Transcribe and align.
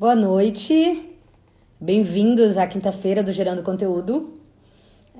Boa 0.00 0.16
noite, 0.16 1.14
bem-vindos 1.78 2.56
à 2.56 2.66
quinta-feira 2.66 3.22
do 3.22 3.34
Gerando 3.34 3.62
Conteúdo. 3.62 4.32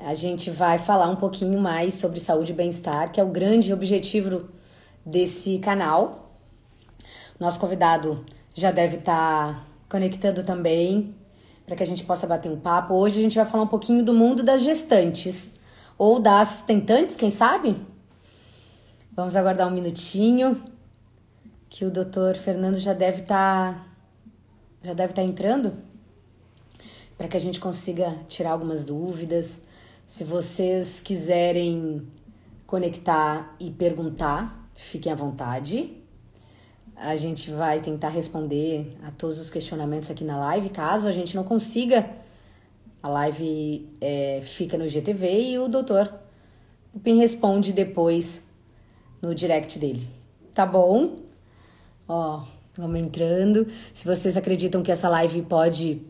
A 0.03 0.15
gente 0.15 0.51
vai 0.51 0.79
falar 0.79 1.11
um 1.11 1.17
pouquinho 1.17 1.61
mais 1.61 1.93
sobre 1.93 2.19
saúde 2.19 2.53
e 2.53 2.55
bem-estar, 2.55 3.13
que 3.13 3.21
é 3.21 3.23
o 3.23 3.29
grande 3.29 3.75
objetivo 3.75 4.49
desse 5.05 5.59
canal. 5.59 6.35
Nosso 7.39 7.61
convidado 7.61 8.25
já 8.55 8.71
deve 8.71 8.97
estar 8.97 9.69
conectando 9.87 10.45
também 10.45 11.15
para 11.67 11.77
que 11.77 11.83
a 11.83 11.87
gente 11.87 12.05
possa 12.05 12.27
bater 12.27 12.51
um 12.51 12.59
papo. 12.59 12.95
Hoje 12.95 13.19
a 13.19 13.23
gente 13.23 13.37
vai 13.37 13.45
falar 13.45 13.65
um 13.65 13.69
pouquinho 13.69 14.03
do 14.03 14.15
mundo 14.15 14.43
das 14.43 14.63
gestantes 14.63 15.53
ou 15.99 16.19
das 16.19 16.63
tentantes, 16.63 17.17
quem 17.17 17.31
sabe? 17.31 17.77
Vamos 19.13 19.37
aguardar 19.37 19.69
um 19.69 19.73
minutinho 19.73 20.59
que 21.69 21.85
o 21.85 21.91
doutor 21.91 22.35
Fernando 22.35 22.77
já 22.77 22.95
deve 22.95 23.21
estar 23.21 23.90
já 24.83 24.95
deve 24.95 25.13
estar 25.13 25.23
entrando 25.23 25.73
para 27.17 27.29
que 27.29 27.37
a 27.37 27.41
gente 27.41 27.61
consiga 27.61 28.17
tirar 28.29 28.53
algumas 28.53 28.85
dúvidas. 28.85 29.61
Se 30.07 30.25
vocês 30.25 31.01
quiserem 31.01 32.07
conectar 32.67 33.55
e 33.61 33.71
perguntar, 33.71 34.71
fiquem 34.75 35.13
à 35.13 35.15
vontade. 35.15 35.97
A 36.97 37.17
gente 37.17 37.51
vai 37.51 37.81
tentar 37.81 38.09
responder 38.09 38.97
a 39.03 39.11
todos 39.11 39.39
os 39.39 39.51
questionamentos 39.51 40.11
aqui 40.11 40.25
na 40.25 40.39
live. 40.39 40.71
Caso 40.71 41.07
a 41.07 41.13
gente 41.13 41.37
não 41.37 41.45
consiga, 41.45 42.11
a 43.03 43.09
live 43.09 43.89
é, 44.01 44.41
fica 44.43 44.77
no 44.79 44.89
GTV 44.89 45.51
e 45.51 45.59
o 45.59 45.69
doutor 45.69 46.13
Pupim 46.93 47.19
responde 47.19 47.73
depois 47.73 48.43
no 49.23 49.35
direct 49.35 49.79
dele. 49.79 50.09
Tá 50.53 50.67
bom? 50.67 51.19
Ó, 52.09 52.45
vamos 52.77 52.99
entrando. 52.99 53.67
Se 53.93 54.05
vocês 54.05 54.37
acreditam 54.37 54.83
que 54.83 54.93
essa 54.93 55.09
live 55.09 55.43
pode 55.43 56.03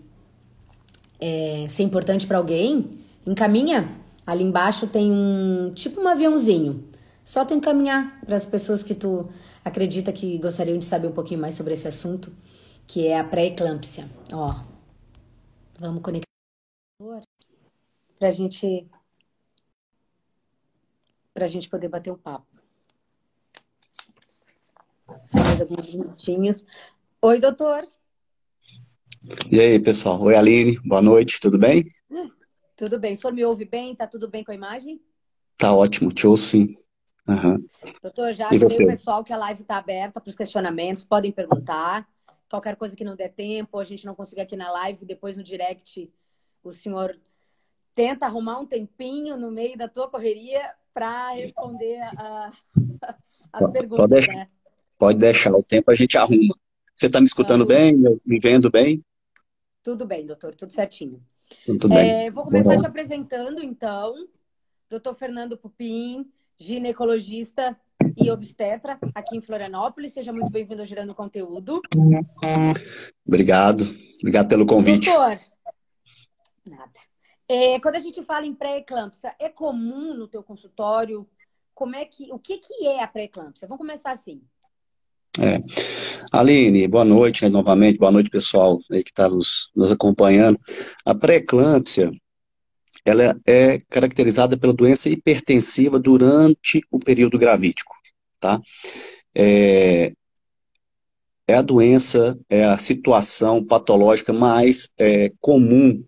é, 1.21 1.67
ser 1.69 1.83
importante 1.83 2.27
para 2.27 2.39
alguém, 2.39 2.91
encaminha. 3.27 4.01
Ali 4.27 4.45
embaixo 4.45 4.87
tem 4.87 5.11
um 5.11 5.73
tipo 5.75 6.01
um 6.01 6.09
aviãozinho. 6.09 6.89
Só 7.25 7.45
tu 7.45 7.55
encaminhar 7.55 8.21
para 8.25 8.37
as 8.37 8.45
pessoas 8.45 8.83
que 8.83 8.95
tu 8.95 9.29
acredita 9.65 10.13
que 10.13 10.39
gostariam 10.39 10.79
de 10.79 10.85
saber 10.85 11.09
um 11.09 11.13
pouquinho 11.13 11.41
mais 11.41 11.55
sobre 11.55 11.75
esse 11.75 11.87
assunto, 11.87 12.33
que 12.87 13.07
é 13.07 13.19
a 13.19 13.25
pré-eclâmpsia. 13.25 14.09
Ó, 14.33 14.55
vamos 15.79 16.03
conectar 16.03 16.27
para 18.19 18.31
gente 18.31 18.87
para 21.33 21.47
gente 21.47 21.69
poder 21.71 21.89
bater 21.89 22.13
um 22.13 22.19
papo. 22.19 22.50
Só 25.23 25.39
mais 25.39 25.61
alguns 25.61 25.87
minutinhos. 25.87 26.65
Oi, 27.23 27.39
doutor. 27.39 27.85
E 29.51 29.61
aí, 29.61 29.79
pessoal? 29.79 30.23
Oi, 30.23 30.35
Aline. 30.35 30.79
Boa 30.85 31.03
noite, 31.03 31.41
tudo 31.41 31.59
bem? 31.59 31.85
Tudo 32.77 32.99
bem. 32.99 33.15
O 33.15 33.19
senhor 33.19 33.33
me 33.33 33.45
ouve 33.45 33.65
bem? 33.65 33.95
Tá 33.95 34.07
tudo 34.07 34.29
bem 34.29 34.43
com 34.43 34.53
a 34.53 34.55
imagem? 34.55 35.01
Tá 35.59 35.75
ótimo, 35.75 36.11
te 36.11 36.27
ouço 36.27 36.45
sim. 36.45 36.75
Uhum. 37.29 37.65
Doutor, 38.03 38.33
já 38.33 38.47
avisei 38.47 38.87
o 38.87 38.89
pessoal 38.89 39.23
que 39.23 39.33
a 39.33 39.37
live 39.37 39.63
está 39.63 39.77
aberta 39.77 40.21
para 40.21 40.31
os 40.31 40.35
questionamentos, 40.35 41.05
podem 41.05 41.31
perguntar. 41.31 42.09
Qualquer 42.49 42.77
coisa 42.77 42.97
que 42.97 43.05
não 43.05 43.15
der 43.15 43.29
tempo, 43.29 43.79
a 43.79 43.85
gente 43.85 44.07
não 44.07 44.15
conseguir 44.15 44.41
aqui 44.41 44.57
na 44.57 44.71
live, 44.73 45.05
depois 45.05 45.37
no 45.37 45.45
direct, 45.45 46.11
o 46.65 46.73
senhor 46.73 47.17
tenta 47.95 48.27
arrumar 48.27 48.59
um 48.59 48.67
tempinho 48.67 49.37
no 49.37 49.51
meio 49.51 49.77
da 49.77 49.87
tua 49.87 50.09
correria 50.09 50.73
para 50.93 51.33
responder 51.33 52.01
a, 52.19 52.51
as 53.53 53.71
perguntas, 53.71 53.99
pode 53.99 54.13
deixar, 54.13 54.35
né? 54.35 54.49
Pode 55.01 55.19
deixar, 55.19 55.55
o 55.55 55.63
tempo 55.63 55.91
a 55.91 55.95
gente 55.95 56.19
arruma. 56.19 56.55
Você 56.95 57.07
está 57.07 57.21
me 57.21 57.27
escutando 57.27 57.65
então, 57.65 57.75
bem, 57.75 58.21
me 58.23 58.39
vendo 58.39 58.71
bem? 58.71 59.03
Tudo 59.83 60.05
bem, 60.05 60.27
doutor, 60.27 60.55
tudo 60.55 60.75
certinho. 60.75 61.25
Tudo 61.65 61.91
é, 61.95 62.25
bem. 62.25 62.31
Vou 62.31 62.45
começar 62.45 62.79
te 62.79 62.85
apresentando, 62.85 63.63
então. 63.63 64.15
Doutor 64.91 65.15
Fernando 65.15 65.57
Pupim, 65.57 66.31
ginecologista 66.59 67.75
e 68.15 68.31
obstetra 68.31 68.99
aqui 69.15 69.39
em 69.39 69.41
Florianópolis. 69.41 70.13
Seja 70.13 70.35
muito 70.35 70.53
bem-vindo 70.53 70.83
ao 70.83 70.87
Gerando 70.87 71.15
Conteúdo. 71.15 71.81
Obrigado. 73.27 73.83
Obrigado 74.19 74.49
pelo 74.51 74.67
convite. 74.67 75.07
Doutor, 75.07 75.39
nada. 76.67 77.01
É, 77.49 77.81
quando 77.81 77.97
a 77.97 78.01
gente 78.01 78.23
fala 78.23 78.45
em 78.45 78.55
pré-eclâmpsia, 78.55 79.35
é 79.39 79.49
comum 79.49 80.13
no 80.13 80.29
teu 80.29 80.43
consultório? 80.43 81.27
Como 81.75 81.97
é 81.97 82.05
que, 82.05 82.31
o 82.31 82.39
que, 82.39 82.59
que 82.59 82.87
é 82.87 83.03
a 83.03 83.09
pré-eclâmpsia? 83.09 83.67
Vamos 83.67 83.81
começar 83.81 84.13
assim. 84.13 84.43
É. 85.39 85.61
Aline, 86.33 86.89
boa 86.89 87.05
noite 87.05 87.45
né, 87.45 87.49
novamente, 87.49 87.99
boa 87.99 88.11
noite 88.11 88.31
pessoal 88.31 88.81
aí 88.91 89.05
que 89.05 89.11
está 89.11 89.29
nos, 89.29 89.71
nos 89.75 89.91
acompanhando. 89.93 90.59
A 91.05 91.15
pré-eclâmpsia, 91.15 92.11
ela 93.05 93.37
é 93.47 93.79
caracterizada 93.89 94.57
pela 94.57 94.73
doença 94.73 95.09
hipertensiva 95.09 96.01
durante 96.01 96.83
o 96.91 96.99
período 96.99 97.39
gravídico, 97.39 97.95
tá? 98.41 98.61
É, 99.35 100.13
é 101.47 101.55
a 101.55 101.63
doença, 101.63 102.39
é 102.49 102.65
a 102.65 102.77
situação 102.77 103.65
patológica 103.65 104.33
mais 104.33 104.89
é, 104.99 105.33
comum 105.41 106.03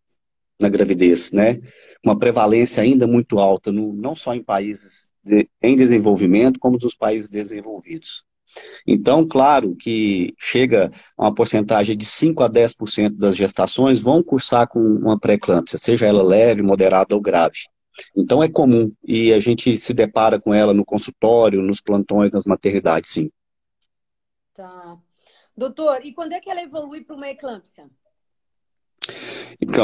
na 0.60 0.69
gravidez, 0.69 1.33
né? 1.33 1.60
Uma 2.04 2.19
prevalência 2.19 2.83
ainda 2.83 3.06
muito 3.06 3.39
alta, 3.39 3.71
no, 3.72 3.93
não 3.93 4.15
só 4.15 4.34
em 4.34 4.43
países 4.43 5.10
de, 5.22 5.49
em 5.60 5.77
desenvolvimento, 5.77 6.59
como 6.59 6.78
nos 6.81 6.94
países 6.94 7.28
desenvolvidos. 7.28 8.25
Então, 8.87 9.27
claro 9.27 9.75
que 9.77 10.35
chega 10.39 10.91
a 11.17 11.25
uma 11.25 11.35
porcentagem 11.35 11.97
de 11.97 12.05
5 12.05 12.43
a 12.43 12.51
10% 12.51 13.17
das 13.17 13.37
gestações 13.37 14.01
vão 14.01 14.23
cursar 14.23 14.69
com 14.69 14.79
uma 14.79 15.19
pré-eclâmpsia, 15.19 15.79
seja 15.79 16.07
ela 16.07 16.23
leve, 16.23 16.63
moderada 16.63 17.15
ou 17.15 17.21
grave. 17.21 17.59
Então 18.17 18.43
é 18.43 18.49
comum 18.49 18.93
e 19.07 19.33
a 19.33 19.41
gente 19.41 19.77
se 19.77 19.93
depara 19.93 20.41
com 20.41 20.53
ela 20.53 20.73
no 20.73 20.85
consultório, 20.85 21.63
nos 21.63 21.81
plantões, 21.81 22.31
nas 22.31 22.47
maternidades, 22.47 23.11
sim. 23.11 23.31
Tá. 24.55 24.99
Doutor, 25.57 26.05
e 26.05 26.13
quando 26.13 26.33
é 26.33 26.41
que 26.41 26.51
ela 26.51 26.63
evolui 26.63 27.03
para 27.03 27.17
uma 27.17 27.29
eclâmpsia? 27.29 27.89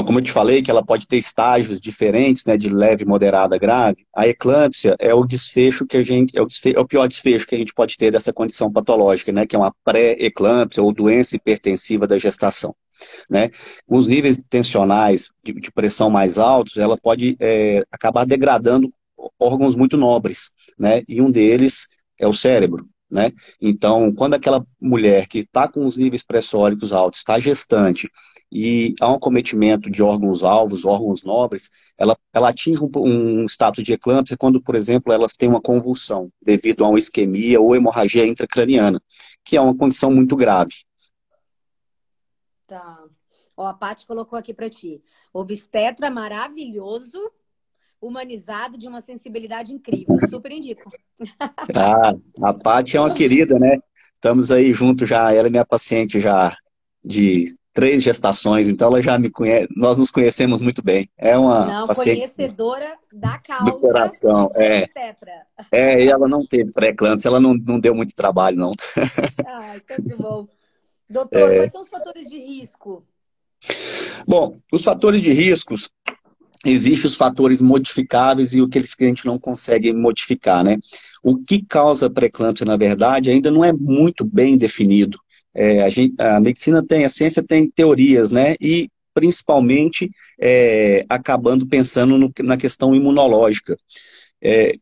Como 0.06 0.18
eu 0.18 0.22
te 0.22 0.32
falei, 0.32 0.62
que 0.62 0.70
ela 0.70 0.84
pode 0.84 1.06
ter 1.06 1.16
estágios 1.16 1.80
diferentes, 1.80 2.44
né, 2.44 2.56
de 2.56 2.68
leve, 2.68 3.04
moderada, 3.04 3.58
grave. 3.58 4.06
A 4.14 4.26
eclâmpsia 4.26 4.96
é 4.98 5.14
o 5.14 5.24
desfecho 5.24 5.86
que 5.86 5.96
a 5.96 6.02
gente 6.02 6.36
é 6.36 6.42
o, 6.42 6.46
desfecho, 6.46 6.76
é 6.76 6.80
o 6.80 6.86
pior 6.86 7.06
desfecho 7.06 7.46
que 7.46 7.54
a 7.54 7.58
gente 7.58 7.74
pode 7.74 7.96
ter 7.96 8.10
dessa 8.10 8.32
condição 8.32 8.72
patológica, 8.72 9.32
né, 9.32 9.46
que 9.46 9.56
é 9.56 9.58
uma 9.58 9.74
pré-eclâmpsia 9.84 10.82
ou 10.82 10.92
doença 10.92 11.36
hipertensiva 11.36 12.06
da 12.06 12.18
gestação. 12.18 12.74
Né? 13.30 13.50
Com 13.86 13.96
os 13.96 14.06
níveis 14.06 14.42
tensionais 14.50 15.30
de, 15.44 15.52
de 15.52 15.70
pressão 15.70 16.10
mais 16.10 16.38
altos, 16.38 16.76
ela 16.76 16.96
pode 16.96 17.36
é, 17.40 17.84
acabar 17.92 18.24
degradando 18.24 18.92
órgãos 19.38 19.76
muito 19.76 19.96
nobres, 19.96 20.50
né? 20.78 21.02
E 21.08 21.20
um 21.20 21.30
deles 21.30 21.86
é 22.18 22.26
o 22.26 22.32
cérebro. 22.32 22.88
Né? 23.10 23.32
Então, 23.60 24.12
quando 24.12 24.34
aquela 24.34 24.64
mulher 24.80 25.26
que 25.26 25.38
está 25.38 25.66
com 25.66 25.86
os 25.86 25.96
níveis 25.96 26.22
pressóricos 26.22 26.92
altos, 26.92 27.20
está 27.20 27.40
gestante 27.40 28.08
e 28.50 28.94
há 29.00 29.10
um 29.10 29.16
acometimento 29.16 29.90
de 29.90 30.02
órgãos-alvos, 30.02 30.84
órgãos 30.84 31.22
nobres, 31.22 31.70
ela, 31.98 32.16
ela 32.32 32.48
atinge 32.48 32.82
um, 32.82 32.90
um, 32.96 33.44
status 33.46 33.84
de 33.84 33.92
eclâmpsia 33.92 34.36
quando, 34.38 34.60
por 34.60 34.74
exemplo, 34.74 35.12
ela 35.12 35.26
tem 35.36 35.48
uma 35.48 35.60
convulsão 35.60 36.32
devido 36.40 36.84
a 36.84 36.88
uma 36.88 36.98
isquemia 36.98 37.60
ou 37.60 37.76
hemorragia 37.76 38.26
intracraniana, 38.26 39.02
que 39.44 39.56
é 39.56 39.60
uma 39.60 39.76
condição 39.76 40.10
muito 40.10 40.34
grave. 40.34 40.72
Tá. 42.66 43.04
Ó, 43.56 43.66
a 43.66 43.74
Paty 43.74 44.06
colocou 44.06 44.38
aqui 44.38 44.54
para 44.54 44.70
ti. 44.70 45.02
Obstetra 45.32 46.10
maravilhoso, 46.10 47.18
humanizado, 48.00 48.78
de 48.78 48.86
uma 48.86 49.00
sensibilidade 49.00 49.74
incrível. 49.74 50.16
Super 50.30 50.52
indico. 50.52 50.88
Ah, 51.74 52.14
a 52.48 52.54
Paty 52.54 52.96
é 52.96 53.00
uma 53.00 53.12
querida, 53.12 53.58
né? 53.58 53.78
Estamos 54.14 54.50
aí 54.50 54.72
juntos 54.72 55.08
já, 55.08 55.32
ela 55.32 55.48
é 55.48 55.50
minha 55.50 55.66
paciente 55.66 56.18
já 56.20 56.56
de 57.04 57.57
três 57.78 58.02
gestações, 58.02 58.68
então 58.68 58.88
ela 58.88 59.00
já 59.00 59.16
me 59.16 59.30
conhece, 59.30 59.68
nós 59.76 59.96
nos 59.96 60.10
conhecemos 60.10 60.60
muito 60.60 60.82
bem. 60.82 61.08
É 61.16 61.38
uma 61.38 61.64
não, 61.64 61.86
conhecedora 61.86 62.96
da 63.12 63.38
causa 63.38 63.66
do 63.66 63.78
coração, 63.78 64.50
é. 64.56 64.88
É, 65.70 66.04
e 66.04 66.08
ela 66.08 66.26
não 66.26 66.44
teve 66.44 66.72
pré-eclâmpsia, 66.72 67.28
ela 67.28 67.38
não, 67.38 67.54
não 67.54 67.78
deu 67.78 67.94
muito 67.94 68.16
trabalho, 68.16 68.56
não. 68.56 68.72
Ah, 69.46 69.76
então 69.76 69.96
que 69.96 70.16
bom. 70.20 70.48
Doutor, 71.08 71.52
é... 71.52 71.56
quais 71.58 71.72
são 71.72 71.82
os 71.82 71.88
fatores 71.88 72.28
de 72.28 72.36
risco? 72.36 73.06
Bom, 74.26 74.56
os 74.72 74.82
fatores 74.82 75.22
de 75.22 75.30
riscos, 75.30 75.88
existem 76.66 77.06
os 77.06 77.16
fatores 77.16 77.60
modificáveis 77.60 78.54
e 78.54 78.60
aqueles 78.60 78.92
que 78.92 79.04
a 79.04 79.06
gente 79.06 79.24
não 79.24 79.38
consegue 79.38 79.92
modificar, 79.92 80.64
né? 80.64 80.78
O 81.22 81.36
que 81.36 81.64
causa 81.64 82.10
pré-eclâmpsia, 82.10 82.66
na 82.66 82.76
verdade, 82.76 83.30
ainda 83.30 83.52
não 83.52 83.64
é 83.64 83.72
muito 83.72 84.24
bem 84.24 84.58
definido. 84.58 85.16
É, 85.54 85.82
a, 85.82 85.88
gente, 85.88 86.14
a, 86.20 86.40
medicina 86.40 86.84
tem, 86.86 87.04
a 87.04 87.08
ciência 87.08 87.42
tem 87.42 87.70
teorias, 87.70 88.30
né? 88.30 88.54
E 88.60 88.88
principalmente 89.14 90.10
é, 90.40 91.04
acabando 91.08 91.66
pensando 91.66 92.16
no, 92.16 92.30
na 92.42 92.56
questão 92.56 92.94
imunológica, 92.94 93.76
é, 94.40 94.72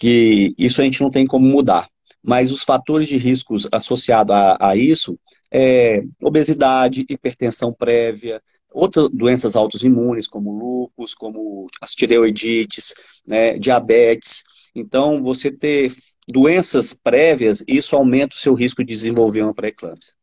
que 0.00 0.54
isso 0.58 0.80
a 0.80 0.84
gente 0.84 1.00
não 1.00 1.10
tem 1.10 1.26
como 1.26 1.46
mudar. 1.46 1.86
Mas 2.22 2.50
os 2.50 2.62
fatores 2.62 3.06
de 3.06 3.16
riscos 3.16 3.68
associados 3.70 4.34
a, 4.34 4.56
a 4.60 4.76
isso 4.76 5.18
é, 5.52 6.02
obesidade, 6.20 7.04
hipertensão 7.08 7.72
prévia, 7.72 8.42
outras 8.72 9.08
doenças 9.10 9.54
autoimunes, 9.54 10.26
como 10.26 10.50
lúpus, 10.50 11.14
como 11.14 11.68
as 11.80 11.92
tireoidites, 11.92 12.92
né, 13.24 13.56
diabetes. 13.56 14.42
Então, 14.74 15.22
você 15.22 15.52
ter 15.52 15.92
doenças 16.28 16.92
prévias, 16.92 17.62
isso 17.66 17.96
aumenta 17.96 18.34
o 18.34 18.38
seu 18.38 18.54
risco 18.54 18.82
de 18.82 18.92
desenvolver 18.92 19.42
uma 19.42 19.54
pré-eclâmpsia. 19.54 20.14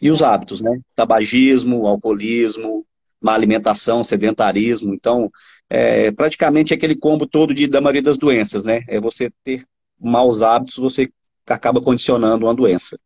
E 0.00 0.10
os 0.10 0.22
hábitos, 0.22 0.60
né? 0.60 0.80
Tabagismo, 0.94 1.86
alcoolismo, 1.86 2.86
má 3.20 3.34
alimentação, 3.34 4.02
sedentarismo. 4.02 4.94
Então, 4.94 5.30
é 5.68 6.10
praticamente 6.10 6.74
aquele 6.74 6.96
combo 6.96 7.26
todo 7.26 7.54
de, 7.54 7.66
da 7.66 7.80
maioria 7.80 8.02
das 8.02 8.18
doenças, 8.18 8.64
né? 8.64 8.82
É 8.88 9.00
você 9.00 9.30
ter 9.44 9.64
maus 9.98 10.42
hábitos, 10.42 10.76
você 10.76 11.10
acaba 11.46 11.80
condicionando 11.80 12.46
uma 12.46 12.54
doença. 12.54 12.98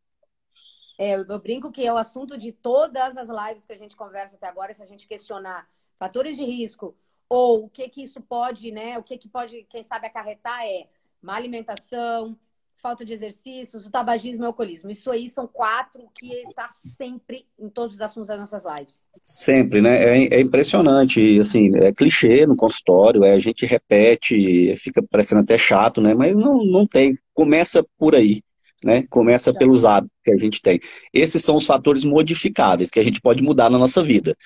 É, 0.99 1.15
eu 1.15 1.39
brinco 1.41 1.73
que 1.73 1.85
é 1.85 1.93
o 1.93 1.97
assunto 1.97 2.39
de 2.39 2.53
todas 2.53 3.17
as 3.17 3.29
lives 3.29 3.67
que 3.67 3.73
a 3.73 3.79
gente 3.79 3.97
conversa 3.97 4.37
até 4.37 4.47
agora, 4.47 4.73
se 4.73 4.83
a 4.83 4.87
gente 4.87 5.09
questionar 5.09 5.67
fatores 5.99 6.37
de 6.37 6.45
risco 6.45 6.95
ou 7.29 7.65
o 7.65 7.69
que 7.69 7.89
que 7.89 8.03
isso 8.03 8.21
pode, 8.21 8.71
né? 8.71 8.97
O 8.99 9.03
que 9.03 9.19
que 9.19 9.29
pode, 9.29 9.67
quem 9.69 9.83
sabe, 9.83 10.07
acarretar 10.07 10.65
é 10.65 10.87
má 11.25 11.35
alimentação, 11.35 12.37
falta 12.83 13.03
de 13.03 13.15
exercícios, 13.15 13.87
o 13.87 13.91
tabagismo 13.91 14.45
e 14.45 14.45
o 14.45 14.49
alcoolismo. 14.49 14.91
Isso 14.91 15.11
aí 15.11 15.27
são 15.31 15.47
quatro 15.47 16.03
que 16.15 16.27
está 16.49 16.69
sempre 16.99 17.47
em 17.59 17.71
todos 17.71 17.95
os 17.95 18.01
assuntos 18.03 18.29
das 18.29 18.39
nossas 18.39 18.63
lives. 18.63 18.99
Sempre, 19.23 19.81
né? 19.81 20.19
É, 20.19 20.35
é 20.35 20.41
impressionante, 20.41 21.39
assim, 21.39 21.75
é 21.79 21.91
clichê 21.93 22.47
no 22.47 22.55
consultório, 22.55 23.25
é, 23.25 23.33
a 23.33 23.39
gente 23.39 23.65
repete, 23.65 24.77
fica 24.77 25.03
parecendo 25.03 25.41
até 25.41 25.57
chato, 25.57 26.03
né? 26.03 26.13
Mas 26.13 26.37
não, 26.37 26.63
não 26.63 26.87
tem. 26.87 27.19
Começa 27.33 27.83
por 27.99 28.15
aí. 28.15 28.43
Né? 28.85 29.03
Começa 29.09 29.51
tá. 29.51 29.59
pelos 29.59 29.87
hábitos 29.87 30.15
que 30.23 30.31
a 30.31 30.37
gente 30.37 30.61
tem. 30.61 30.79
Esses 31.11 31.43
são 31.43 31.57
os 31.57 31.65
fatores 31.65 32.05
modificáveis 32.05 32.91
que 32.91 33.01
a 33.01 33.03
gente 33.03 33.19
pode 33.19 33.43
mudar 33.43 33.71
na 33.71 33.79
nossa 33.79 34.03
vida. 34.03 34.37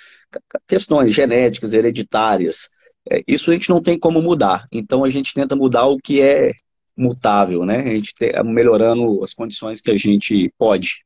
Questões 0.69 1.13
genéticas, 1.13 1.73
hereditárias, 1.73 2.71
é, 3.11 3.21
isso 3.27 3.51
a 3.51 3.55
gente 3.55 3.69
não 3.69 3.83
tem 3.83 3.99
como 3.99 4.23
mudar. 4.23 4.65
Então 4.73 5.03
a 5.03 5.11
gente 5.11 5.35
tenta 5.35 5.57
mudar 5.57 5.87
o 5.87 5.99
que 5.99 6.21
é 6.21 6.53
mutável, 6.99 7.65
né? 7.65 7.81
A 7.81 7.95
gente 7.95 8.15
ter, 8.15 8.43
melhorando 8.45 9.23
as 9.23 9.33
condições 9.33 9.81
que 9.81 9.91
a 9.91 9.97
gente 9.97 10.53
pode. 10.59 11.05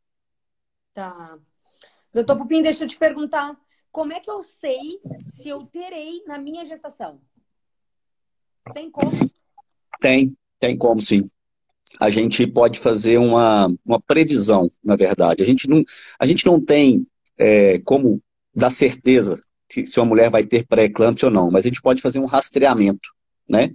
Tá. 0.94 1.38
Doutor 2.12 2.36
Pupim, 2.36 2.62
deixa 2.62 2.84
eu 2.84 2.88
te 2.88 2.96
perguntar. 2.96 3.56
Como 3.90 4.12
é 4.12 4.20
que 4.20 4.30
eu 4.30 4.42
sei 4.42 5.00
se 5.36 5.48
eu 5.48 5.66
terei 5.66 6.22
na 6.26 6.38
minha 6.38 6.64
gestação? 6.64 7.20
Tem 8.72 8.90
como? 8.90 9.10
Tem, 10.00 10.36
tem 10.58 10.76
como 10.76 11.02
sim. 11.02 11.30
A 12.00 12.08
gente 12.08 12.46
pode 12.46 12.80
fazer 12.80 13.18
uma, 13.18 13.68
uma 13.84 14.00
previsão, 14.00 14.70
na 14.82 14.96
verdade. 14.96 15.42
A 15.42 15.46
gente 15.46 15.68
não, 15.68 15.84
a 16.18 16.26
gente 16.26 16.46
não 16.46 16.58
tem 16.58 17.06
é, 17.36 17.78
como 17.80 18.22
dar 18.54 18.70
certeza 18.70 19.38
se 19.68 19.98
uma 19.98 20.06
mulher 20.06 20.30
vai 20.30 20.44
ter 20.44 20.66
pré-eclâmpsia 20.66 21.28
ou 21.28 21.34
não, 21.34 21.50
mas 21.50 21.64
a 21.64 21.68
gente 21.68 21.80
pode 21.80 22.02
fazer 22.02 22.18
um 22.18 22.26
rastreamento, 22.26 23.08
né? 23.48 23.70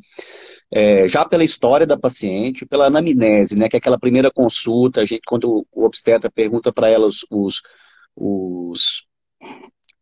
é, 0.72 1.08
já 1.08 1.26
pela 1.26 1.44
história 1.44 1.86
da 1.86 1.98
paciente, 1.98 2.66
pela 2.66 2.88
anamnese, 2.88 3.56
né, 3.56 3.70
que 3.70 3.76
é 3.76 3.80
aquela 3.80 4.00
primeira 4.00 4.32
consulta, 4.32 5.02
a 5.02 5.06
gente, 5.06 5.22
quando 5.26 5.66
o 5.72 5.86
obstetra 5.86 6.30
pergunta 6.30 6.74
para 6.74 6.90
ela 6.90 7.08
os, 7.08 7.26
os, 7.30 7.62
os, 8.16 9.08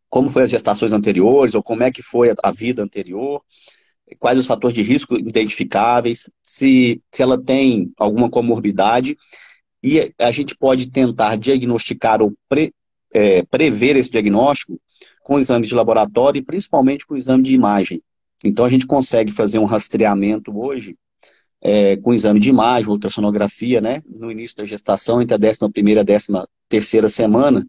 como 0.09 0.29
foi 0.29 0.43
as 0.43 0.51
gestações 0.51 0.91
anteriores, 0.91 1.55
ou 1.55 1.63
como 1.63 1.83
é 1.83 1.91
que 1.91 2.01
foi 2.01 2.31
a, 2.31 2.35
a 2.43 2.51
vida 2.51 2.81
anterior, 2.81 3.41
quais 4.19 4.39
os 4.39 4.47
fatores 4.47 4.75
de 4.75 4.81
risco 4.83 5.15
identificáveis, 5.15 6.29
se, 6.43 7.01
se 7.11 7.21
ela 7.21 7.41
tem 7.41 7.91
alguma 7.97 8.29
comorbidade, 8.29 9.17
e 9.83 10.11
a 10.17 10.31
gente 10.31 10.55
pode 10.55 10.87
tentar 10.87 11.35
diagnosticar 11.37 12.21
ou 12.21 12.33
pre, 12.49 12.73
é, 13.13 13.43
prever 13.43 13.95
esse 13.95 14.09
diagnóstico 14.09 14.79
com 15.21 15.37
exames 15.37 15.67
de 15.67 15.75
laboratório 15.75 16.39
e 16.39 16.43
principalmente 16.43 17.05
com 17.05 17.15
exame 17.15 17.43
de 17.43 17.53
imagem. 17.53 18.01
Então 18.47 18.65
a 18.65 18.69
gente 18.69 18.85
consegue 18.85 19.31
fazer 19.31 19.59
um 19.59 19.65
rastreamento 19.65 20.57
hoje 20.57 20.95
é, 21.61 21.97
com 21.97 22.13
exame 22.13 22.39
de 22.39 22.49
imagem, 22.49 22.91
ultrassonografia, 22.91 23.81
né, 23.81 24.03
no 24.19 24.31
início 24.31 24.57
da 24.57 24.65
gestação, 24.65 25.19
entre 25.19 25.35
a 25.35 25.49
11 25.49 25.71
primeira 25.73 26.01
e 26.01 26.03
a 26.03 26.05
13 26.05 26.27
terceira 26.69 27.07
semana, 27.07 27.65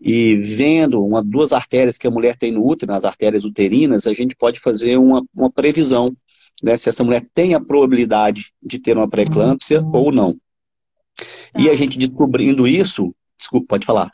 e 0.00 0.34
vendo 0.36 1.04
uma, 1.04 1.22
duas 1.22 1.52
artérias 1.52 1.98
que 1.98 2.06
a 2.06 2.10
mulher 2.10 2.36
tem 2.36 2.52
no 2.52 2.66
útero, 2.66 2.94
as 2.94 3.04
artérias 3.04 3.44
uterinas, 3.44 4.06
a 4.06 4.14
gente 4.14 4.34
pode 4.34 4.60
fazer 4.60 4.96
uma, 4.96 5.22
uma 5.34 5.50
previsão, 5.50 6.14
né, 6.62 6.74
se 6.76 6.88
essa 6.88 7.04
mulher 7.04 7.26
tem 7.34 7.54
a 7.54 7.60
probabilidade 7.60 8.52
de 8.62 8.78
ter 8.78 8.96
uma 8.96 9.08
pré-eclâmpsia 9.08 9.82
uhum. 9.82 9.94
ou 9.94 10.12
não. 10.12 10.32
Tá. 10.32 11.60
E 11.60 11.68
a 11.68 11.74
gente 11.74 11.98
descobrindo 11.98 12.66
isso, 12.66 13.14
desculpa, 13.38 13.66
pode 13.68 13.86
falar. 13.86 14.10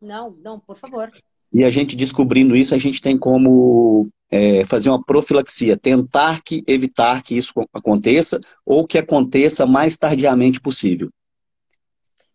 Não, 0.00 0.34
não, 0.42 0.58
por 0.58 0.78
favor. 0.78 1.10
E 1.52 1.64
a 1.64 1.70
gente 1.70 1.94
descobrindo 1.94 2.56
isso, 2.56 2.74
a 2.74 2.78
gente 2.78 3.02
tem 3.02 3.18
como 3.18 4.08
é, 4.30 4.64
fazer 4.64 4.88
uma 4.88 5.02
profilaxia, 5.02 5.76
tentar 5.76 6.42
que 6.42 6.62
evitar 6.66 7.22
que 7.22 7.36
isso 7.36 7.52
aconteça 7.72 8.40
ou 8.64 8.86
que 8.86 8.98
aconteça 8.98 9.66
mais 9.66 9.96
tardiamente 9.96 10.60
possível. 10.60 11.10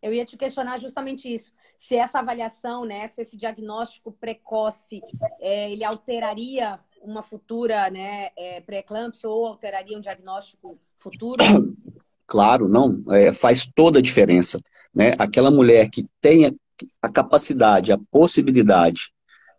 Eu 0.01 0.13
ia 0.13 0.25
te 0.25 0.37
questionar 0.37 0.79
justamente 0.79 1.33
isso. 1.33 1.51
Se 1.77 1.95
essa 1.95 2.19
avaliação, 2.19 2.85
né, 2.85 3.07
se 3.07 3.21
esse 3.21 3.35
diagnóstico 3.35 4.11
precoce, 4.11 5.01
é, 5.39 5.71
ele 5.71 5.83
alteraria 5.83 6.79
uma 7.01 7.23
futura 7.23 7.89
né, 7.89 8.29
é, 8.37 8.61
pré-eclâmpsia 8.61 9.29
ou 9.29 9.47
alteraria 9.47 9.97
um 9.97 10.01
diagnóstico 10.01 10.77
futuro? 10.97 11.43
Claro, 12.27 12.67
não. 12.67 13.03
É, 13.11 13.31
faz 13.31 13.67
toda 13.67 13.99
a 13.99 14.01
diferença. 14.01 14.59
Né? 14.91 15.13
Aquela 15.19 15.51
mulher 15.51 15.91
que 15.91 16.01
tenha 16.19 16.51
a 16.99 17.07
capacidade, 17.07 17.91
a 17.91 17.99
possibilidade 18.09 19.13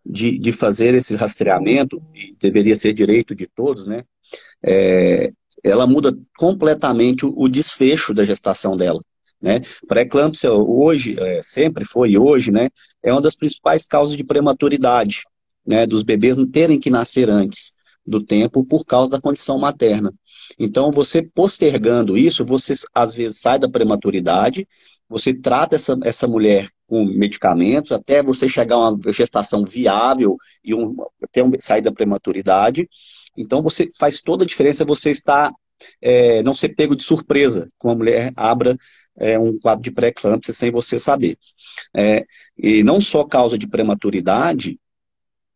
de, 0.08 0.38
de 0.38 0.52
fazer 0.52 0.94
esse 0.94 1.16
rastreamento, 1.16 2.02
e 2.14 2.36
deveria 2.40 2.76
ser 2.76 2.92
direito 2.92 3.34
de 3.34 3.46
todos, 3.46 3.86
né? 3.86 4.04
É, 4.64 5.32
ela 5.62 5.86
muda 5.86 6.16
completamente 6.36 7.26
o, 7.26 7.34
o, 7.36 7.48
desfecho 7.48 8.14
da 8.14 8.24
gestação 8.24 8.76
dela. 8.76 9.00
Né? 9.40 9.60
Pré-eclâmpsia 9.86 10.52
hoje, 10.52 11.16
é, 11.18 11.40
sempre 11.42 11.84
foi 11.84 12.10
e 12.10 12.18
hoje, 12.18 12.50
né, 12.50 12.68
é 13.02 13.12
uma 13.12 13.20
das 13.20 13.36
principais 13.36 13.84
causas 13.84 14.16
de 14.16 14.24
prematuridade, 14.24 15.22
né, 15.66 15.86
dos 15.86 16.02
bebês 16.02 16.36
terem 16.52 16.80
que 16.80 16.90
nascer 16.90 17.28
antes 17.28 17.74
do 18.06 18.22
tempo 18.22 18.64
por 18.64 18.84
causa 18.84 19.10
da 19.10 19.20
condição 19.20 19.58
materna. 19.58 20.12
Então, 20.58 20.92
você 20.92 21.22
postergando 21.22 22.16
isso, 22.16 22.44
você 22.44 22.72
às 22.94 23.14
vezes 23.14 23.40
sai 23.40 23.58
da 23.58 23.68
prematuridade, 23.68 24.66
você 25.08 25.32
trata 25.32 25.76
essa, 25.76 25.96
essa 26.04 26.26
mulher 26.26 26.68
com 26.86 27.04
medicamentos 27.04 27.92
até 27.92 28.22
você 28.22 28.48
chegar 28.48 28.76
a 28.76 28.90
uma 28.90 29.12
gestação 29.12 29.64
viável 29.64 30.36
e 30.64 30.74
um, 30.74 30.96
até 31.22 31.42
um, 31.42 31.50
sair 31.58 31.82
da 31.82 31.92
prematuridade. 31.92 32.88
Então, 33.36 33.62
você 33.62 33.88
faz 33.98 34.20
toda 34.20 34.44
a 34.44 34.46
diferença 34.46 34.84
você 34.84 35.10
estar, 35.10 35.52
é, 36.00 36.42
não 36.42 36.54
ser 36.54 36.70
pego 36.70 36.96
de 36.96 37.04
surpresa 37.04 37.68
com 37.78 37.90
a 37.90 37.94
mulher 37.94 38.32
abra 38.36 38.76
é, 39.18 39.38
um 39.38 39.58
quadro 39.58 39.82
de 39.82 39.90
pré-eclâmpsia 39.90 40.52
sem 40.52 40.70
você 40.70 40.98
saber. 40.98 41.38
É, 41.94 42.24
e 42.56 42.82
não 42.82 43.00
só 43.00 43.24
causa 43.24 43.58
de 43.58 43.66
prematuridade, 43.66 44.78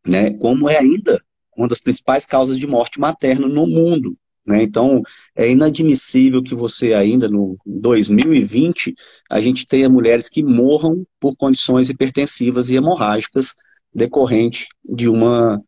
né, 0.07 0.33
como 0.35 0.69
é 0.69 0.79
ainda 0.79 1.23
uma 1.57 1.69
das 1.69 1.81
principais 1.81 2.25
causas 2.25 2.59
de 2.59 2.67
morte 2.67 2.99
materna 2.99 3.47
no 3.47 3.67
mundo. 3.67 4.17
Né? 4.51 4.65
Então, 4.65 5.01
é 5.37 5.49
inadmissível 5.49 6.43
que 6.43 6.57
você 6.57 6.93
ainda 6.93 7.29
no 7.29 7.57
2020 7.65 8.95
a 9.31 9.41
gente 9.41 9.65
tenha 9.65 9.89
mulheres 9.89 10.29
que 10.29 10.43
morram 10.43 11.07
por 11.21 11.37
condições 11.37 11.89
hipertensivas 11.89 12.69
e 12.69 12.75
hemorrágicas 12.75 13.55
decorrente 13.95 14.67
de 14.85 15.09
uma 15.09 15.63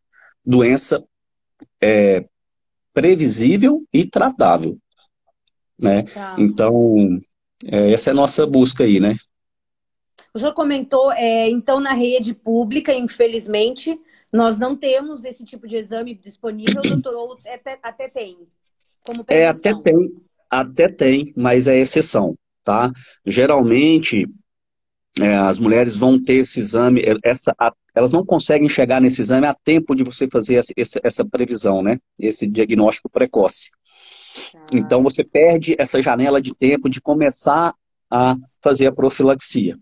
doença 0.45 1.01
é, 1.81 2.25
previsível 2.93 3.85
e 3.93 4.05
tratável. 4.05 4.77
Né? 5.79 6.03
Tá. 6.03 6.35
Então, 6.37 7.19
é, 7.65 7.93
essa 7.93 8.09
é 8.09 8.11
a 8.11 8.15
nossa 8.15 8.45
busca 8.45 8.83
aí, 8.83 8.99
né? 8.99 9.15
O 10.33 10.39
senhor 10.39 10.53
comentou, 10.53 11.11
é, 11.13 11.49
então, 11.49 11.79
na 11.79 11.93
rede 11.93 12.33
pública, 12.33 12.93
infelizmente, 12.93 13.97
nós 14.31 14.59
não 14.59 14.75
temos 14.75 15.23
esse 15.23 15.45
tipo 15.45 15.67
de 15.67 15.75
exame 15.75 16.15
disponível, 16.15 16.81
doutor, 16.81 17.39
até, 17.45 17.79
até 17.83 18.07
tem. 18.09 18.47
Como 19.03 19.23
é, 19.27 19.47
até 19.47 19.73
tem, 19.81 19.97
até 20.49 20.87
tem, 20.87 21.33
mas 21.35 21.67
é 21.67 21.77
exceção, 21.77 22.37
tá? 22.63 22.91
Geralmente, 23.27 24.27
é, 25.19 25.35
as 25.35 25.59
mulheres 25.59 25.95
vão 25.95 26.21
ter 26.21 26.35
esse 26.35 26.59
exame, 26.59 27.01
essa, 27.23 27.53
a, 27.59 27.73
elas 27.93 28.11
não 28.11 28.25
conseguem 28.25 28.69
chegar 28.69 29.01
nesse 29.01 29.21
exame 29.21 29.45
a 29.45 29.53
tempo 29.53 29.93
de 29.93 30.03
você 30.03 30.27
fazer 30.27 30.55
essa, 30.55 30.73
essa, 30.77 30.99
essa 31.03 31.25
previsão, 31.25 31.83
né? 31.83 31.99
Esse 32.19 32.47
diagnóstico 32.47 33.09
precoce. 33.09 33.71
Tá. 34.51 34.65
Então, 34.71 35.03
você 35.03 35.23
perde 35.23 35.75
essa 35.77 36.01
janela 36.01 36.41
de 36.41 36.55
tempo 36.55 36.89
de 36.89 37.01
começar 37.01 37.73
a 38.09 38.35
fazer 38.61 38.87
a 38.87 38.91
profilaxia. 38.91 39.77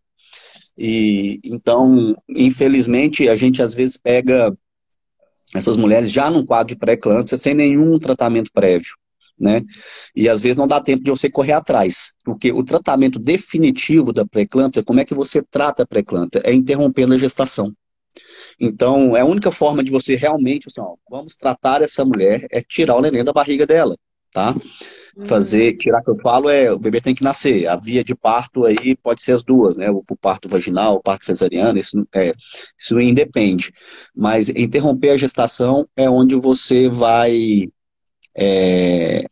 E 0.77 1.39
então, 1.43 2.15
infelizmente, 2.27 3.29
a 3.29 3.35
gente 3.35 3.61
às 3.61 3.73
vezes 3.73 3.97
pega 3.97 4.55
essas 5.53 5.77
mulheres 5.77 6.11
já 6.11 6.29
num 6.31 6.45
quadro 6.45 6.73
de 6.73 6.79
pré-eclâmpsia 6.79 7.37
sem 7.37 7.53
nenhum 7.53 7.99
tratamento 7.99 8.49
prévio 8.53 8.95
né? 9.41 9.61
E 10.15 10.29
às 10.29 10.41
vezes 10.41 10.55
não 10.55 10.67
dá 10.67 10.79
tempo 10.79 11.03
de 11.03 11.09
você 11.09 11.29
correr 11.29 11.53
atrás, 11.53 12.13
porque 12.23 12.51
o 12.51 12.63
tratamento 12.63 13.19
definitivo 13.19 14.13
da 14.13 14.25
pré-eclâmpsia, 14.25 14.83
como 14.83 14.99
é 14.99 15.05
que 15.05 15.15
você 15.15 15.41
trata 15.41 15.83
a 15.83 15.87
pré-eclâmpsia? 15.87 16.41
É 16.45 16.53
interrompendo 16.53 17.13
a 17.13 17.17
gestação. 17.17 17.73
Então, 18.59 19.17
é 19.17 19.21
a 19.21 19.25
única 19.25 19.51
forma 19.51 19.83
de 19.83 19.89
você 19.91 20.15
realmente, 20.15 20.67
assim, 20.67 20.81
ó, 20.81 20.95
vamos 21.09 21.35
tratar 21.35 21.81
essa 21.81 22.05
mulher, 22.05 22.45
é 22.51 22.61
tirar 22.61 22.95
o 22.95 23.01
neném 23.01 23.23
da 23.23 23.33
barriga 23.33 23.65
dela, 23.65 23.97
tá? 24.31 24.53
Fazer, 25.25 25.77
tirar 25.77 26.01
que 26.03 26.09
eu 26.09 26.15
falo 26.15 26.49
é, 26.49 26.71
o 26.71 26.79
bebê 26.79 27.01
tem 27.01 27.15
que 27.15 27.23
nascer. 27.23 27.67
A 27.67 27.75
via 27.75 28.03
de 28.03 28.15
parto 28.15 28.65
aí 28.65 28.95
pode 29.01 29.21
ser 29.21 29.33
as 29.33 29.43
duas, 29.43 29.77
né? 29.77 29.89
O, 29.89 30.03
o 30.09 30.15
parto 30.15 30.47
vaginal, 30.47 30.95
o 30.95 31.01
parto 31.01 31.25
cesariano, 31.25 31.79
isso, 31.79 32.07
é, 32.13 32.31
isso 32.77 32.99
independe. 32.99 33.73
Mas 34.15 34.49
interromper 34.49 35.09
a 35.09 35.17
gestação 35.17 35.87
é 35.95 36.09
onde 36.09 36.35
você 36.35 36.87
vai 36.89 37.67
é, 38.35 39.25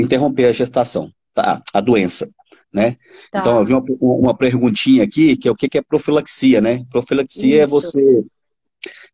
interromper 0.00 0.46
a 0.46 0.52
gestação, 0.52 1.10
tá? 1.34 1.60
a 1.72 1.80
doença. 1.80 2.30
Né? 2.72 2.96
Tá. 3.32 3.40
Então, 3.40 3.58
eu 3.58 3.64
vi 3.64 3.74
uma, 3.74 3.84
uma, 4.00 4.36
perguntinha 4.36 5.02
aqui, 5.02 5.36
que 5.36 5.48
é 5.48 5.50
o 5.50 5.56
que 5.56 5.76
é 5.76 5.82
profilaxia, 5.82 6.60
né? 6.60 6.84
Profilaxia 6.88 7.56
é 7.56 7.58
Isso. 7.58 7.64
é 7.64 7.66
você 7.66 8.24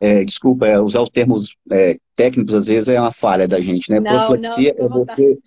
é, 0.01 0.23
desculpa, 0.23 0.67
é, 0.67 0.79
usar 0.79 1.01
os 1.01 1.11
termos 1.11 1.57
é, 1.71 1.97
técnicos 2.15 2.55
às 2.55 2.67
vezes 2.67 2.89
é 2.89 3.01
uma 3.01 3.13
falha 3.13 3.49
da 3.49 3.61
gente, 3.61 3.91
né? 3.91 3.99
Não, 3.99 4.11
Profilaxia 4.11 4.75
não, 4.79 4.87
é, 4.87 4.89
você, 4.89 5.39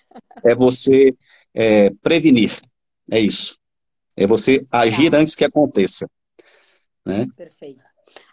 é 0.44 0.56
você 0.56 1.16
é, 1.54 1.90
prevenir, 2.02 2.60
é 3.12 3.20
isso. 3.20 3.58
É 4.16 4.28
você 4.28 4.66
agir 4.72 5.12
tá. 5.12 5.18
antes 5.18 5.36
que 5.36 5.46
aconteça. 5.46 6.10
Né? 7.06 7.28
Perfeito. 7.38 7.84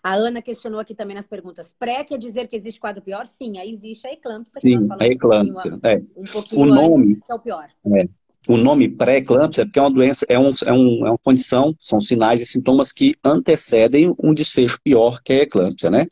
A 0.07 0.15
Ana 0.15 0.41
questionou 0.41 0.79
aqui 0.79 0.95
também 0.95 1.17
nas 1.17 1.27
perguntas. 1.27 1.75
Pré 1.77 2.05
quer 2.05 2.17
dizer 2.17 2.47
que 2.47 2.55
existe 2.55 2.79
quadro 2.79 3.03
pior? 3.03 3.27
Sim, 3.27 3.59
aí 3.59 3.69
existe 3.69 4.07
a 4.07 4.13
eclâmpsia. 4.13 4.61
Sim, 4.61 4.87
a 5.01 5.05
eclâmpsia. 5.05 5.75
Um, 5.75 5.81
é. 5.83 6.01
um 6.17 6.25
pouquinho 6.27 6.63
o 6.63 6.67
nome, 6.67 7.07
antes, 7.07 7.23
que 7.25 7.33
é 7.33 7.35
o 7.35 7.39
pior. 7.41 7.69
É 7.87 8.09
o 8.49 8.57
nome 8.57 8.89
pré-eclâmpsia 8.89 9.63
é 9.63 9.65
porque 9.65 9.79
é 9.79 9.83
uma 9.83 9.91
doença, 9.91 10.27
é, 10.29 10.39
um, 10.39 10.53
é, 10.65 10.73
um, 10.73 11.07
é 11.07 11.11
uma 11.11 11.19
condição, 11.19 11.75
são 11.81 12.01
sinais 12.01 12.43
e 12.43 12.47
sintomas 12.47 12.93
que 12.93 13.15
antecedem 13.25 14.15
um 14.23 14.33
desfecho 14.33 14.79
pior 14.83 15.21
que 15.23 15.33
a 15.33 15.43
eclâmpsia, 15.43 15.91
né? 15.91 16.07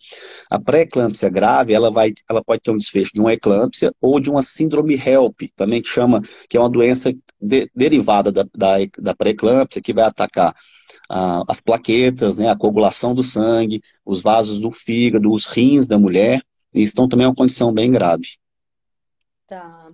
A 0.50 0.61
pré-eclâmpsia 0.61 1.29
grave, 1.29 1.73
ela, 1.73 1.91
vai, 1.91 2.12
ela 2.29 2.43
pode 2.43 2.62
ter 2.62 2.71
um 2.71 2.76
desfecho 2.76 3.11
de 3.12 3.21
uma 3.21 3.33
eclâmpsia 3.33 3.93
ou 4.00 4.19
de 4.19 4.31
uma 4.31 4.43
síndrome 4.43 4.95
HELP, 4.95 5.50
também 5.55 5.81
que 5.81 5.88
chama, 5.88 6.21
que 6.49 6.57
é 6.57 6.61
uma 6.61 6.71
doença 6.71 7.12
de, 7.41 7.71
derivada 7.75 8.33
da, 8.33 8.45
da, 8.57 8.76
da 8.99 9.14
pré-eclâmpsia, 9.14 9.83
que 9.83 9.93
vai 9.93 10.05
atacar 10.05 10.55
ah, 11.11 11.43
as 11.49 11.61
plaquetas, 11.61 12.38
né, 12.38 12.49
a 12.49 12.57
coagulação 12.57 13.14
do 13.14 13.23
sangue, 13.23 13.81
os 14.05 14.23
vasos 14.23 14.59
do 14.59 14.71
fígado, 14.71 15.33
os 15.33 15.47
rins 15.47 15.87
da 15.87 15.99
mulher, 15.99 16.43
e 16.75 16.83
então 16.83 17.09
também 17.09 17.25
é 17.25 17.29
uma 17.29 17.35
condição 17.35 17.73
bem 17.73 17.91
grave. 17.91 18.37
Tá. 19.47 19.93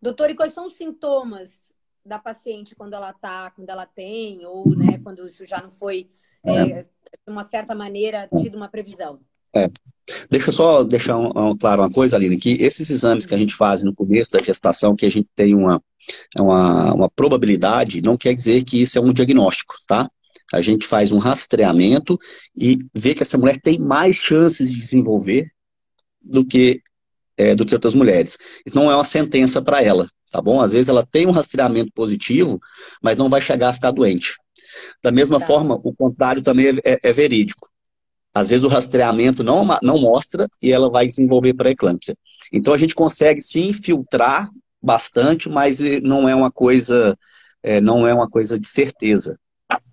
Doutor, 0.00 0.30
e 0.30 0.34
quais 0.34 0.52
são 0.52 0.66
os 0.66 0.76
sintomas 0.76 1.63
da 2.04 2.18
paciente 2.18 2.74
quando 2.74 2.94
ela 2.94 3.12
tá, 3.12 3.50
quando 3.50 3.70
ela 3.70 3.86
tem, 3.86 4.44
ou 4.44 4.68
né, 4.76 4.98
quando 5.02 5.26
isso 5.26 5.46
já 5.46 5.60
não 5.60 5.70
foi, 5.70 6.10
é, 6.44 6.56
é. 6.56 6.82
de 6.82 6.88
uma 7.26 7.44
certa 7.44 7.74
maneira, 7.74 8.28
tido 8.40 8.56
uma 8.56 8.68
previsão. 8.68 9.20
É. 9.56 9.70
Deixa 10.30 10.50
eu 10.50 10.52
só 10.52 10.82
deixar 10.82 11.16
um, 11.16 11.30
um, 11.34 11.56
claro 11.56 11.80
uma 11.80 11.90
coisa, 11.90 12.16
Aline, 12.16 12.36
que 12.36 12.62
esses 12.62 12.90
exames 12.90 13.24
que 13.24 13.34
a 13.34 13.38
gente 13.38 13.54
faz 13.54 13.82
no 13.82 13.94
começo 13.94 14.32
da 14.32 14.42
gestação, 14.42 14.96
que 14.96 15.06
a 15.06 15.10
gente 15.10 15.28
tem 15.34 15.54
uma, 15.54 15.82
uma, 16.36 16.92
uma 16.92 17.10
probabilidade, 17.10 18.02
não 18.02 18.16
quer 18.16 18.34
dizer 18.34 18.64
que 18.64 18.82
isso 18.82 18.98
é 18.98 19.00
um 19.00 19.12
diagnóstico, 19.12 19.74
tá? 19.86 20.10
A 20.52 20.60
gente 20.60 20.86
faz 20.86 21.10
um 21.10 21.18
rastreamento 21.18 22.18
e 22.54 22.78
vê 22.92 23.14
que 23.14 23.22
essa 23.22 23.38
mulher 23.38 23.58
tem 23.60 23.78
mais 23.78 24.16
chances 24.16 24.70
de 24.70 24.78
desenvolver 24.78 25.50
do 26.20 26.44
que, 26.44 26.82
é, 27.36 27.54
do 27.54 27.64
que 27.64 27.74
outras 27.74 27.94
mulheres. 27.94 28.36
Isso 28.66 28.76
não 28.76 28.90
é 28.90 28.94
uma 28.94 29.04
sentença 29.04 29.62
para 29.62 29.82
ela, 29.82 30.06
tá 30.34 30.42
bom? 30.42 30.60
Às 30.60 30.72
vezes 30.72 30.88
ela 30.88 31.06
tem 31.06 31.28
um 31.28 31.30
rastreamento 31.30 31.92
positivo, 31.94 32.60
mas 33.00 33.16
não 33.16 33.28
vai 33.28 33.40
chegar 33.40 33.68
a 33.68 33.72
ficar 33.72 33.92
doente. 33.92 34.36
Da 35.00 35.12
mesma 35.12 35.38
tá. 35.38 35.46
forma, 35.46 35.78
o 35.84 35.94
contrário 35.94 36.42
também 36.42 36.66
é, 36.66 36.94
é, 36.94 36.98
é, 37.04 37.12
verídico. 37.12 37.70
Às 38.34 38.48
vezes 38.48 38.64
o 38.64 38.68
rastreamento 38.68 39.44
não, 39.44 39.64
não 39.80 39.96
mostra 39.96 40.48
e 40.60 40.72
ela 40.72 40.90
vai 40.90 41.06
desenvolver 41.06 41.54
pré-eclâmpsia. 41.54 42.16
Então 42.52 42.74
a 42.74 42.76
gente 42.76 42.96
consegue 42.96 43.40
sim 43.40 43.72
filtrar 43.72 44.50
bastante, 44.82 45.48
mas 45.48 45.78
não 46.02 46.28
é 46.28 46.34
uma 46.34 46.50
coisa, 46.50 47.16
é, 47.62 47.80
não 47.80 48.04
é 48.04 48.12
uma 48.12 48.28
coisa 48.28 48.58
de 48.58 48.68
certeza, 48.68 49.38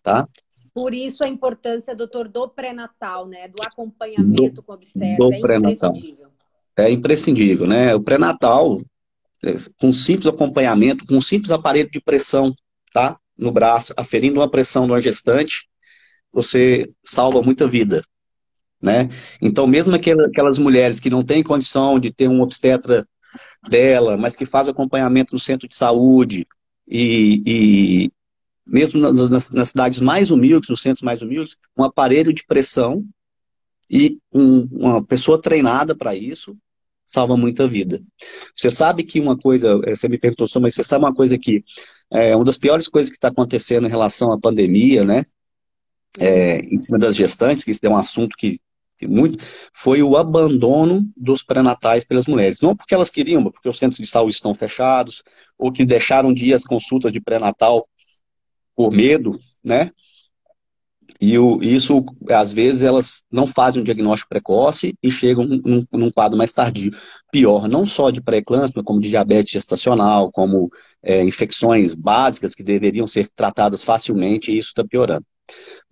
tá? 0.01 0.27
Por 0.73 0.91
isso 0.91 1.23
a 1.23 1.27
importância, 1.27 1.95
doutor, 1.95 2.27
do 2.27 2.49
pré-natal, 2.49 3.27
né? 3.27 3.47
Do 3.47 3.61
acompanhamento 3.61 4.55
do, 4.55 4.63
com 4.63 4.73
obstetra. 4.73 5.17
Do 5.17 5.31
é 5.31 5.37
imprescindível. 5.37 6.27
É 6.75 6.89
imprescindível, 6.89 7.67
né? 7.67 7.93
O 7.93 8.01
pré-natal, 8.01 8.81
com 9.79 9.91
simples 9.91 10.27
acompanhamento, 10.27 11.05
com 11.05 11.19
simples 11.21 11.51
aparelho 11.51 11.89
de 11.89 12.01
pressão, 12.01 12.53
tá? 12.93 13.17
No 13.37 13.51
braço, 13.51 13.93
aferindo 13.97 14.39
uma 14.39 14.49
pressão 14.49 14.85
de 14.85 14.91
uma 14.91 15.01
gestante, 15.01 15.67
você 16.31 16.89
salva 17.03 17.41
muita 17.41 17.67
vida, 17.67 18.03
né? 18.81 19.09
Então, 19.41 19.67
mesmo 19.67 19.95
aquelas 19.95 20.57
mulheres 20.59 20.99
que 20.99 21.09
não 21.09 21.23
têm 21.23 21.43
condição 21.43 21.99
de 21.99 22.11
ter 22.11 22.27
um 22.27 22.41
obstetra 22.41 23.05
dela, 23.67 24.17
mas 24.17 24.35
que 24.35 24.45
faz 24.45 24.67
acompanhamento 24.67 25.33
no 25.33 25.39
centro 25.39 25.67
de 25.67 25.75
saúde 25.75 26.47
e, 26.87 27.41
e 27.45 28.11
mesmo 28.65 28.99
nas, 29.11 29.51
nas, 29.51 29.69
cidades 29.69 30.01
mais 30.01 30.31
humildes, 30.31 30.69
nos 30.69 30.81
centros 30.81 31.03
mais 31.03 31.21
humildes, 31.21 31.55
um 31.77 31.83
aparelho 31.83 32.33
de 32.33 32.45
pressão 32.45 33.05
e 33.89 34.17
um, 34.31 34.67
uma 34.71 35.03
pessoa 35.03 35.41
treinada 35.41 35.95
para 35.95 36.15
isso 36.15 36.55
salva 37.11 37.35
muita 37.35 37.67
vida. 37.67 38.01
Você 38.55 38.71
sabe 38.71 39.03
que 39.03 39.19
uma 39.19 39.37
coisa, 39.37 39.79
eh, 39.85 39.95
você 39.95 40.07
me 40.07 40.17
perguntou 40.17 40.47
mas 40.61 40.75
você 40.75 40.83
sabe 40.83 41.03
uma 41.03 41.13
coisa 41.13 41.37
que 41.37 41.63
é 42.09 42.35
uma 42.35 42.45
das 42.45 42.57
piores 42.57 42.87
coisas 42.87 43.09
que 43.09 43.17
está 43.17 43.27
acontecendo 43.27 43.85
em 43.87 43.89
relação 43.89 44.31
à 44.31 44.39
pandemia, 44.39 45.03
né? 45.03 45.23
É, 46.19 46.59
em 46.59 46.77
cima 46.77 46.99
das 46.99 47.15
gestantes, 47.15 47.63
que 47.63 47.71
isso 47.71 47.79
é 47.83 47.89
um 47.89 47.97
assunto 47.97 48.35
que, 48.37 48.59
que 48.97 49.07
muito, 49.07 49.43
foi 49.73 50.03
o 50.03 50.17
abandono 50.17 51.09
dos 51.15 51.41
pré-natais 51.43 52.03
pelas 52.03 52.27
mulheres. 52.27 52.59
Não 52.61 52.75
porque 52.75 52.93
elas 52.93 53.09
queriam, 53.09 53.43
porque 53.43 53.69
os 53.69 53.77
centros 53.77 53.97
de 53.97 54.05
saúde 54.05 54.35
estão 54.35 54.53
fechados, 54.53 55.23
ou 55.57 55.71
que 55.71 55.85
deixaram 55.85 56.33
dias 56.33 56.65
consultas 56.65 57.13
de 57.13 57.21
pré-natal 57.21 57.87
por 58.75 58.91
medo, 58.91 59.39
né? 59.63 59.91
E 61.21 61.37
o, 61.37 61.61
isso, 61.61 62.03
às 62.29 62.51
vezes, 62.51 62.81
elas 62.81 63.23
não 63.31 63.47
fazem 63.53 63.79
um 63.79 63.83
diagnóstico 63.83 64.29
precoce 64.29 64.95
e 65.03 65.11
chegam 65.11 65.45
num, 65.45 65.85
num 65.91 66.11
quadro 66.11 66.35
mais 66.35 66.51
tardio. 66.51 66.91
Pior, 67.31 67.67
não 67.69 67.85
só 67.85 68.09
de 68.09 68.19
pré-eclâmpsia, 68.19 68.81
como 68.83 68.99
de 68.99 69.09
diabetes 69.09 69.51
gestacional, 69.51 70.31
como 70.31 70.71
é, 71.03 71.23
infecções 71.23 71.93
básicas 71.93 72.55
que 72.55 72.63
deveriam 72.63 73.05
ser 73.05 73.29
tratadas 73.35 73.83
facilmente, 73.83 74.51
e 74.51 74.57
isso 74.57 74.69
está 74.69 74.83
piorando. 74.83 75.23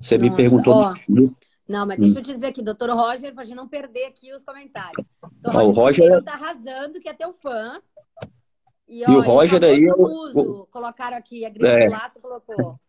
Você 0.01 0.17
Nossa, 0.17 0.29
me 0.29 0.35
perguntou... 0.35 0.73
Ó, 0.73 0.93
não, 1.67 1.85
mas 1.85 1.99
deixa 1.99 2.15
hum. 2.15 2.17
eu 2.17 2.23
dizer 2.23 2.47
aqui, 2.47 2.63
doutor 2.63 2.89
Roger, 2.89 3.31
para 3.31 3.43
a 3.43 3.45
gente 3.45 3.55
não 3.55 3.67
perder 3.67 4.05
aqui 4.05 4.33
os 4.33 4.43
comentários. 4.43 5.05
Doutor 5.39 5.61
o 5.61 5.69
Roger 5.69 6.17
está 6.17 6.33
arrasando, 6.33 6.99
que 6.99 7.07
é 7.07 7.13
teu 7.13 7.31
fã. 7.39 7.79
E, 8.89 9.03
ó, 9.07 9.11
e 9.11 9.15
o 9.15 9.21
Roger 9.21 9.63
aí. 9.63 9.87
Uso, 9.95 10.67
colocaram 10.71 11.15
aqui, 11.15 11.45
a 11.45 11.49
Gris 11.49 11.69
é. 11.69 11.89
Laço 11.89 12.19
colocou. 12.19 12.79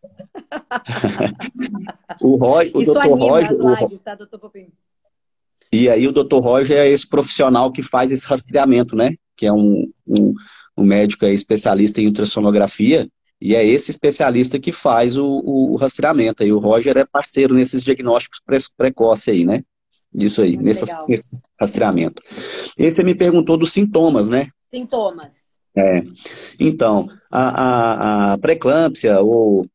o, 2.19 2.35
Roy, 2.35 2.71
o 2.73 2.81
Isso 2.81 2.93
Dr. 2.93 3.07
Roger. 3.07 3.51
Lives, 3.51 4.01
tá, 4.01 4.15
doutor 4.15 4.39
Popinho? 4.39 4.71
E 5.71 5.87
aí 5.89 6.07
o 6.07 6.11
Dr. 6.11 6.39
Roger 6.39 6.77
é 6.77 6.89
esse 6.89 7.07
profissional 7.07 7.71
que 7.71 7.83
faz 7.83 8.11
esse 8.11 8.27
rastreamento, 8.27 8.95
né? 8.95 9.15
Que 9.37 9.45
é 9.45 9.53
um, 9.53 9.89
um, 10.05 10.33
um 10.75 10.83
médico 10.83 11.25
especialista 11.25 12.01
em 12.01 12.07
ultrassonografia. 12.07 13.07
E 13.39 13.55
é 13.55 13.65
esse 13.65 13.91
especialista 13.91 14.59
que 14.59 14.71
faz 14.71 15.17
o, 15.17 15.25
o, 15.25 15.75
rastreamento. 15.75 16.43
E 16.43 16.51
o 16.51 16.59
Roger 16.59 16.97
é 16.97 17.05
parceiro 17.05 17.53
nesses 17.53 17.83
diagnósticos 17.83 18.41
pre 18.45 18.57
precoces 18.75 19.29
aí, 19.29 19.45
né? 19.45 19.61
Isso 20.13 20.41
aí, 20.41 20.57
nesse, 20.57 20.83
nesse 21.07 21.29
rastreamento. 21.59 22.21
E 22.77 22.91
você 22.91 23.03
me 23.03 23.15
perguntou 23.15 23.55
dos 23.55 23.71
sintomas, 23.71 24.27
né? 24.27 24.47
Sintomas. 24.69 25.40
É. 25.75 26.01
Então, 26.59 27.07
a, 27.31 28.33
a, 28.33 28.33
a 28.33 29.21
ou 29.21 29.65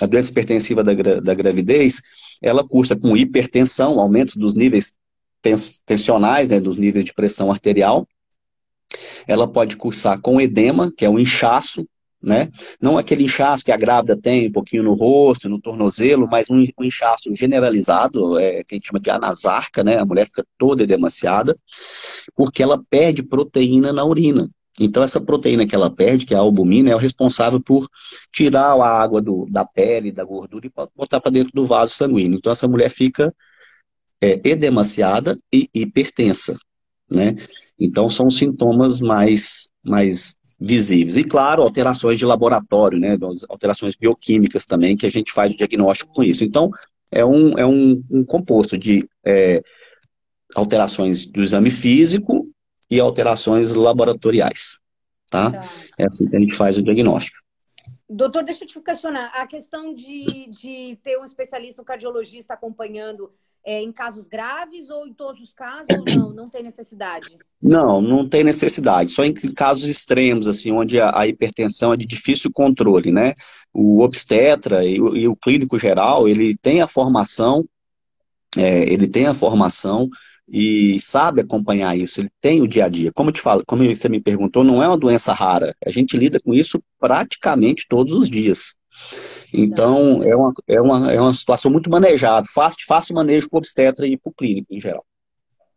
a 0.00 0.06
doença 0.06 0.30
hipertensiva 0.30 0.82
da, 0.82 0.92
da 1.20 1.34
gravidez, 1.34 2.02
ela 2.42 2.66
cursa 2.66 2.96
com 2.96 3.16
hipertensão, 3.16 3.98
aumento 4.00 4.38
dos 4.38 4.54
níveis 4.54 4.94
tens, 5.40 5.80
tensionais, 5.86 6.48
né, 6.48 6.60
dos 6.60 6.76
níveis 6.76 7.04
de 7.04 7.14
pressão 7.14 7.50
arterial. 7.50 8.06
Ela 9.26 9.48
pode 9.48 9.76
cursar 9.76 10.20
com 10.20 10.40
edema, 10.40 10.92
que 10.96 11.04
é 11.04 11.08
o 11.08 11.18
inchaço, 11.18 11.86
né? 12.22 12.50
Não 12.80 12.96
aquele 12.96 13.24
inchaço 13.24 13.64
que 13.64 13.72
a 13.72 13.76
grávida 13.76 14.16
tem 14.16 14.48
um 14.48 14.52
pouquinho 14.52 14.82
no 14.82 14.94
rosto, 14.94 15.48
no 15.48 15.60
tornozelo, 15.60 16.28
mas 16.30 16.48
um, 16.50 16.66
um 16.78 16.84
inchaço 16.84 17.34
generalizado, 17.34 18.38
é, 18.38 18.64
que 18.64 18.74
a 18.74 18.76
gente 18.76 18.86
chama 18.86 19.00
de 19.00 19.10
anasarca, 19.10 19.84
né? 19.84 19.98
A 19.98 20.04
mulher 20.04 20.26
fica 20.26 20.44
toda 20.58 20.82
edemaciada, 20.82 21.54
porque 22.34 22.62
ela 22.62 22.82
perde 22.90 23.22
proteína 23.22 23.92
na 23.92 24.04
urina. 24.04 24.48
Então, 24.80 25.02
essa 25.02 25.20
proteína 25.20 25.66
que 25.66 25.74
ela 25.74 25.90
perde, 25.90 26.26
que 26.26 26.34
é 26.34 26.36
a 26.36 26.40
albumina, 26.40 26.90
é 26.90 26.94
o 26.94 26.98
responsável 26.98 27.60
por 27.60 27.88
tirar 28.30 28.74
a 28.74 29.02
água 29.02 29.22
do, 29.22 29.46
da 29.50 29.64
pele, 29.64 30.12
da 30.12 30.24
gordura 30.24 30.66
e 30.66 30.72
botar 30.94 31.20
para 31.20 31.30
dentro 31.30 31.52
do 31.54 31.66
vaso 31.66 31.94
sanguíneo. 31.94 32.36
Então, 32.36 32.52
essa 32.52 32.68
mulher 32.68 32.90
fica 32.90 33.34
é, 34.20 34.40
edemaciada 34.44 35.36
e 35.52 35.70
hipertensa, 35.74 36.58
né? 37.10 37.36
Então, 37.78 38.08
são 38.10 38.30
sintomas 38.30 39.00
mais, 39.00 39.68
mais 39.82 40.34
visíveis. 40.60 41.16
E, 41.16 41.24
claro, 41.24 41.62
alterações 41.62 42.18
de 42.18 42.26
laboratório, 42.26 42.98
né? 42.98 43.16
Alterações 43.48 43.96
bioquímicas 43.96 44.66
também, 44.66 44.96
que 44.96 45.06
a 45.06 45.10
gente 45.10 45.32
faz 45.32 45.52
o 45.52 45.56
diagnóstico 45.56 46.12
com 46.12 46.22
isso. 46.22 46.44
Então, 46.44 46.70
é 47.10 47.24
um, 47.24 47.58
é 47.58 47.66
um, 47.66 48.02
um 48.10 48.24
composto 48.24 48.76
de 48.76 49.08
é, 49.24 49.62
alterações 50.54 51.24
do 51.26 51.42
exame 51.42 51.70
físico 51.70 52.46
e 52.90 53.00
alterações 53.00 53.74
laboratoriais. 53.74 54.78
Tá? 55.30 55.50
tá? 55.50 55.68
É 55.98 56.06
assim 56.06 56.28
que 56.28 56.36
a 56.36 56.40
gente 56.40 56.54
faz 56.54 56.78
o 56.78 56.82
diagnóstico. 56.82 57.38
Doutor, 58.08 58.44
deixa 58.44 58.64
eu 58.64 58.68
te 58.68 58.80
questionar. 58.80 59.32
A 59.34 59.46
questão 59.46 59.92
de, 59.92 60.48
de 60.48 60.98
ter 61.02 61.18
um 61.18 61.24
especialista, 61.24 61.82
um 61.82 61.84
cardiologista 61.84 62.54
acompanhando 62.54 63.32
é, 63.64 63.82
em 63.82 63.90
casos 63.90 64.28
graves 64.28 64.88
ou 64.90 65.08
em 65.08 65.12
todos 65.12 65.40
os 65.40 65.52
casos 65.52 65.88
não? 66.16 66.32
Não 66.32 66.48
tem 66.48 66.62
necessidade? 66.62 67.36
Não, 67.60 68.00
não 68.00 68.28
tem 68.28 68.44
necessidade. 68.44 69.10
Só 69.10 69.24
em 69.24 69.34
casos 69.34 69.88
extremos, 69.88 70.46
assim, 70.46 70.70
onde 70.70 71.00
a, 71.00 71.18
a 71.18 71.26
hipertensão 71.26 71.92
é 71.92 71.96
de 71.96 72.06
difícil 72.06 72.48
controle, 72.52 73.10
né? 73.10 73.34
O 73.74 74.02
obstetra 74.02 74.84
e 74.84 75.00
o, 75.00 75.16
e 75.16 75.26
o 75.26 75.34
clínico 75.34 75.76
geral, 75.80 76.28
ele 76.28 76.56
tem 76.56 76.80
a 76.80 76.86
formação, 76.86 77.64
é, 78.56 78.84
ele 78.84 79.08
tem 79.08 79.26
a 79.26 79.34
formação 79.34 80.08
e 80.48 80.98
sabe 81.00 81.42
acompanhar 81.42 81.96
isso, 81.96 82.20
ele 82.20 82.30
tem 82.40 82.62
o 82.62 82.68
dia 82.68 82.84
a 82.84 82.88
dia. 82.88 83.12
Como 83.12 83.30
eu 83.30 83.34
te 83.34 83.40
falo, 83.40 83.64
como 83.66 83.84
você 83.86 84.08
me 84.08 84.20
perguntou, 84.20 84.62
não 84.62 84.82
é 84.82 84.86
uma 84.86 84.96
doença 84.96 85.32
rara. 85.32 85.74
A 85.84 85.90
gente 85.90 86.16
lida 86.16 86.38
com 86.40 86.54
isso 86.54 86.82
praticamente 86.98 87.86
todos 87.88 88.12
os 88.12 88.30
dias. 88.30 88.76
Então, 89.52 90.22
é 90.22 90.34
uma, 90.34 90.54
é 90.66 90.80
uma, 90.80 91.12
é 91.12 91.20
uma 91.20 91.32
situação 91.32 91.70
muito 91.70 91.90
manejável, 91.90 92.50
fácil, 92.52 92.84
fácil 92.86 93.14
manejo 93.14 93.48
para 93.48 93.56
o 93.56 93.58
obstetra 93.58 94.06
e 94.06 94.16
para 94.16 94.30
o 94.30 94.34
clínico 94.34 94.72
em 94.72 94.80
geral. 94.80 95.04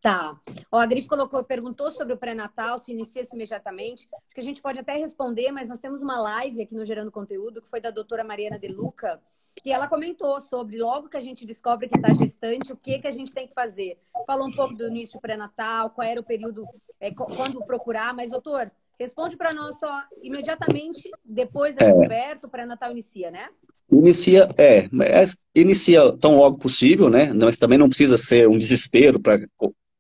Tá. 0.02 0.40
Ó, 0.72 0.80
a 0.80 0.86
Grif 0.86 1.08
colocou, 1.08 1.44
perguntou 1.44 1.92
sobre 1.92 2.14
o 2.14 2.18
pré-natal, 2.18 2.80
se 2.80 2.92
inicia-se 2.92 3.36
imediatamente. 3.36 4.08
Acho 4.14 4.34
que 4.34 4.40
a 4.40 4.44
gente 4.44 4.62
pode 4.62 4.80
até 4.80 4.96
responder, 4.96 5.52
mas 5.52 5.68
nós 5.68 5.80
temos 5.80 6.02
uma 6.02 6.18
live 6.20 6.62
aqui 6.62 6.74
no 6.74 6.86
Gerando 6.86 7.12
Conteúdo, 7.12 7.62
que 7.62 7.70
foi 7.70 7.82
da 7.82 7.92
doutora 7.92 8.24
Mariana 8.24 8.58
De 8.58 8.70
Luca, 8.70 9.22
e 9.66 9.72
ela 9.72 9.88
comentou 9.88 10.40
sobre 10.42 10.78
logo 10.78 11.10
que 11.10 11.18
a 11.18 11.22
gente 11.22 11.46
descobre 11.46 11.90
que 11.90 11.98
está 11.98 12.14
gestante, 12.14 12.72
o 12.72 12.78
que, 12.78 13.00
que 13.00 13.08
a 13.08 13.12
gente 13.12 13.34
tem 13.34 13.48
que 13.48 13.54
fazer. 13.54 13.98
Falou 14.26 14.48
um 14.48 14.52
pouco 14.52 14.74
do 14.76 14.88
início 14.88 15.20
pré-natal, 15.20 15.90
qual 15.90 16.08
era 16.08 16.20
o 16.20 16.24
período, 16.24 16.66
é, 17.00 17.12
quando 17.12 17.64
procurar, 17.66 18.14
mas, 18.14 18.32
doutor, 18.32 18.72
Responde 19.00 19.38
para 19.38 19.54
nós 19.54 19.80
só 19.80 20.04
imediatamente 20.22 21.10
depois 21.24 21.74
da 21.74 21.86
é. 21.86 21.88
descoberta, 21.88 22.48
o 22.48 22.50
pré-natal 22.50 22.92
inicia, 22.92 23.32
né? 23.32 23.48
Inicia, 23.90 24.50
é, 24.58 24.90
inicia 25.56 26.12
tão 26.20 26.36
logo 26.36 26.58
possível, 26.58 27.10
né? 27.10 27.32
Mas 27.32 27.58
também 27.58 27.78
não 27.78 27.88
precisa 27.88 28.18
ser 28.18 28.50
um 28.50 28.58
desespero 28.58 29.18
para 29.18 29.40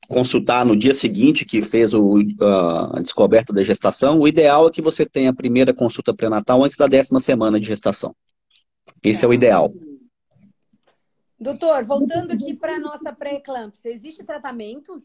consultar 0.10 0.66
no 0.66 0.76
dia 0.76 0.94
seguinte 0.94 1.46
que 1.46 1.62
fez 1.62 1.94
o, 1.94 2.18
a 2.42 3.00
descoberta 3.00 3.54
da 3.54 3.64
gestação. 3.64 4.20
O 4.20 4.28
ideal 4.28 4.68
é 4.68 4.72
que 4.72 4.82
você 4.82 5.06
tenha 5.06 5.30
a 5.30 5.36
primeira 5.36 5.74
consulta 5.74 6.14
pré-natal 6.14 6.62
antes 6.66 6.76
da 6.76 6.88
décima 6.88 7.22
semana 7.22 7.58
de 7.58 7.68
gestação. 7.68 8.14
Esse 9.04 9.26
é, 9.26 9.28
o 9.28 9.34
ideal. 9.34 9.74
Doutor, 11.40 11.84
voltando 11.86 12.34
aqui 12.34 12.54
para 12.54 12.76
a 12.76 12.80
nossa 12.80 13.14
pré-eclâmpsia, 13.14 13.92
existe 13.92 14.24
tratamento? 14.24 15.02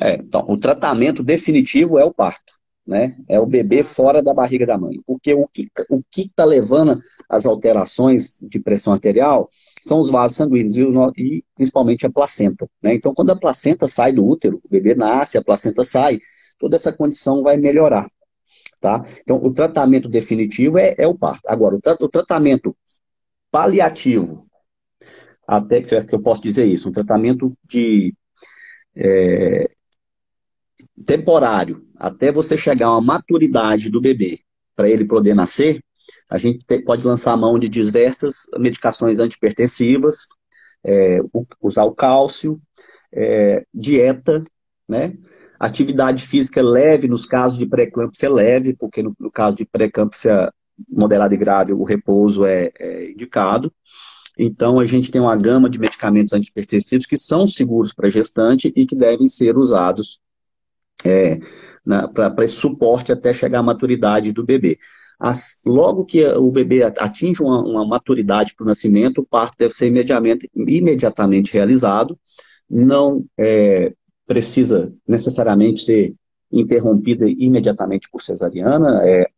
É, 0.00 0.14
então, 0.14 0.44
o 0.48 0.56
tratamento 0.56 1.22
definitivo 1.22 1.98
é 1.98 2.04
o 2.04 2.12
parto 2.12 2.56
né? 2.86 3.16
É 3.28 3.40
o 3.40 3.46
bebê 3.46 3.82
fora 3.82 4.22
da 4.22 4.32
barriga 4.32 4.64
da 4.64 4.78
mãe. 4.78 5.00
Porque 5.04 5.34
o 5.34 5.48
que 5.48 5.68
o 5.90 6.02
está 6.16 6.44
levando 6.44 6.94
as 7.28 7.44
alterações 7.44 8.36
de 8.40 8.60
pressão 8.60 8.92
arterial 8.92 9.48
são 9.82 9.98
os 10.00 10.10
vasos 10.10 10.36
sanguíneos 10.36 10.76
e, 10.76 10.84
o, 10.84 11.12
e 11.16 11.44
principalmente 11.54 12.06
a 12.06 12.10
placenta. 12.10 12.68
Né? 12.80 12.94
Então, 12.94 13.12
quando 13.12 13.30
a 13.30 13.36
placenta 13.36 13.88
sai 13.88 14.12
do 14.12 14.24
útero, 14.24 14.60
o 14.64 14.68
bebê 14.68 14.94
nasce, 14.94 15.36
a 15.36 15.42
placenta 15.42 15.84
sai, 15.84 16.20
toda 16.58 16.76
essa 16.76 16.92
condição 16.92 17.42
vai 17.42 17.56
melhorar. 17.56 18.08
Tá? 18.80 19.02
Então, 19.22 19.42
o 19.42 19.52
tratamento 19.52 20.08
definitivo 20.08 20.78
é, 20.78 20.94
é 20.96 21.08
o 21.08 21.16
parto. 21.16 21.42
Agora, 21.48 21.74
o, 21.74 21.80
tra 21.80 21.96
o 22.00 22.08
tratamento 22.08 22.76
paliativo, 23.56 24.46
até 25.48 25.80
que 25.80 26.14
eu 26.14 26.20
posso 26.20 26.42
dizer 26.42 26.66
isso, 26.66 26.90
um 26.90 26.92
tratamento 26.92 27.56
de 27.64 28.14
é, 28.94 29.70
temporário, 31.06 31.86
até 31.96 32.30
você 32.30 32.54
chegar 32.58 32.88
a 32.88 32.90
uma 32.90 33.00
maturidade 33.00 33.88
do 33.88 33.98
bebê, 33.98 34.40
para 34.74 34.90
ele 34.90 35.06
poder 35.06 35.34
nascer, 35.34 35.82
a 36.28 36.36
gente 36.36 36.66
pode 36.84 37.06
lançar 37.06 37.32
a 37.32 37.36
mão 37.36 37.58
de 37.58 37.66
diversas 37.66 38.42
medicações 38.58 39.20
antipertensivas, 39.20 40.26
é, 40.84 41.20
usar 41.62 41.84
o 41.84 41.94
cálcio, 41.94 42.60
é, 43.10 43.64
dieta, 43.72 44.44
né? 44.86 45.14
Atividade 45.58 46.26
física 46.26 46.60
leve, 46.60 47.08
nos 47.08 47.24
casos 47.24 47.58
de 47.58 47.66
pré-eclâmpsia 47.66 48.30
leve, 48.30 48.76
porque 48.76 49.02
no, 49.02 49.16
no, 49.18 49.32
caso 49.32 49.56
de 49.56 49.64
pré-eclâmpsia 49.64 50.52
moderada 50.88 51.34
e 51.34 51.38
grave, 51.38 51.72
o 51.72 51.84
repouso 51.84 52.44
é, 52.44 52.70
é 52.78 53.10
indicado. 53.10 53.72
Então, 54.38 54.78
a 54.78 54.84
gente 54.84 55.10
tem 55.10 55.20
uma 55.20 55.36
gama 55.36 55.70
de 55.70 55.78
medicamentos 55.78 56.32
antipertensivos 56.32 57.06
que 57.06 57.16
são 57.16 57.46
seguros 57.46 57.94
para 57.94 58.10
gestante 58.10 58.72
e 58.76 58.84
que 58.84 58.94
devem 58.94 59.28
ser 59.28 59.56
usados 59.56 60.20
é, 61.04 61.38
para 62.14 62.44
esse 62.44 62.54
suporte 62.54 63.12
até 63.12 63.32
chegar 63.32 63.60
à 63.60 63.62
maturidade 63.62 64.32
do 64.32 64.44
bebê. 64.44 64.78
As, 65.18 65.60
logo 65.64 66.04
que 66.04 66.22
o 66.26 66.50
bebê 66.50 66.82
atinge 66.82 67.42
uma, 67.42 67.62
uma 67.62 67.86
maturidade 67.86 68.54
para 68.54 68.64
o 68.64 68.66
nascimento, 68.66 69.22
o 69.22 69.26
parto 69.26 69.56
deve 69.58 69.72
ser 69.72 69.86
imediatamente, 69.86 70.50
imediatamente 70.54 71.54
realizado, 71.54 72.18
não 72.68 73.24
é, 73.38 73.94
precisa 74.26 74.92
necessariamente 75.08 75.80
ser 75.80 76.14
interrompida 76.52 77.26
imediatamente 77.28 78.08
por 78.10 78.22
cesariana, 78.22 79.00
é, 79.04 79.30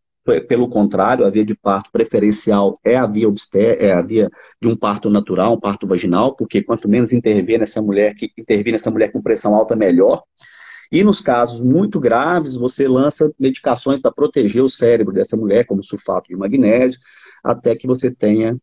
pelo 0.47 0.69
contrário, 0.69 1.25
a 1.25 1.31
via 1.31 1.45
de 1.45 1.57
parto 1.57 1.91
preferencial 1.91 2.75
é 2.85 2.97
a 2.97 3.07
via 3.07 3.29
obsté 3.29 3.85
é 3.85 3.93
a 3.93 4.03
via 4.03 4.29
de 4.61 4.69
um 4.69 4.77
parto 4.77 5.11
natural, 5.11 5.55
um 5.55 5.61
parto 5.61 5.87
vaginal, 5.87 6.35
porque 6.35 6.63
quanto 6.63 6.89
menos 6.89 7.13
intervir 7.13 7.59
nessa 7.59 7.81
mulher, 7.81 8.15
que 8.15 8.31
intervir 8.37 8.73
nessa 8.73 8.91
mulher 8.91 9.11
com 9.13 9.23
pressão 9.23 9.55
alta, 9.55 9.75
melhor. 9.75 10.23
E 10.91 11.05
nos 11.05 11.21
casos 11.21 11.63
muito 11.63 12.01
graves, 12.01 12.57
você 12.57 12.89
lança 12.89 13.31
medicações 13.39 14.01
para 14.01 14.13
proteger 14.13 14.63
o 14.63 14.69
cérebro 14.69 15.13
dessa 15.13 15.37
mulher, 15.37 15.67
como 15.67 15.83
sulfato 15.83 16.29
de 16.29 16.37
magnésio, 16.37 16.99
até 17.45 17.77
que 17.77 17.87
você 17.87 18.11
tenha 18.11 18.57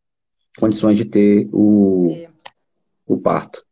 condições 0.57 0.97
de 0.97 1.05
ter 1.05 1.47
o, 1.53 2.11
é. 2.15 2.29
o 3.05 3.17
parto. 3.17 3.63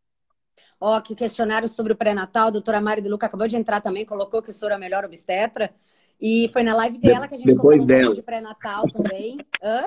Ó, 0.80 0.98
oh, 0.98 1.02
que 1.02 1.16
questionário 1.16 1.68
sobre 1.68 1.94
o 1.94 1.96
pré-natal, 1.96 2.48
a 2.48 2.52
doutora 2.52 2.82
Mari 2.82 3.02
de 3.02 3.10
Luca 3.10 3.26
acabou 3.26 3.48
de 3.48 3.56
entrar 3.56 3.80
também, 3.80 4.06
colocou 4.06 4.42
que 4.42 4.50
o 4.50 4.54
senhor 4.54 4.72
é 4.72 4.76
a 4.76 4.78
melhor 4.78 5.06
obstetra. 5.06 5.74
E 6.20 6.50
foi 6.54 6.64
na 6.64 6.76
live 6.76 6.98
dela 6.98 7.28
que 7.28 7.36
a 7.36 7.38
gente 7.38 7.48
depois 7.48 7.86
dela. 7.86 8.12
Um 8.12 8.16
de 8.16 8.22
pré-natal 8.22 8.84
também. 8.92 9.38
Hã? 9.62 9.86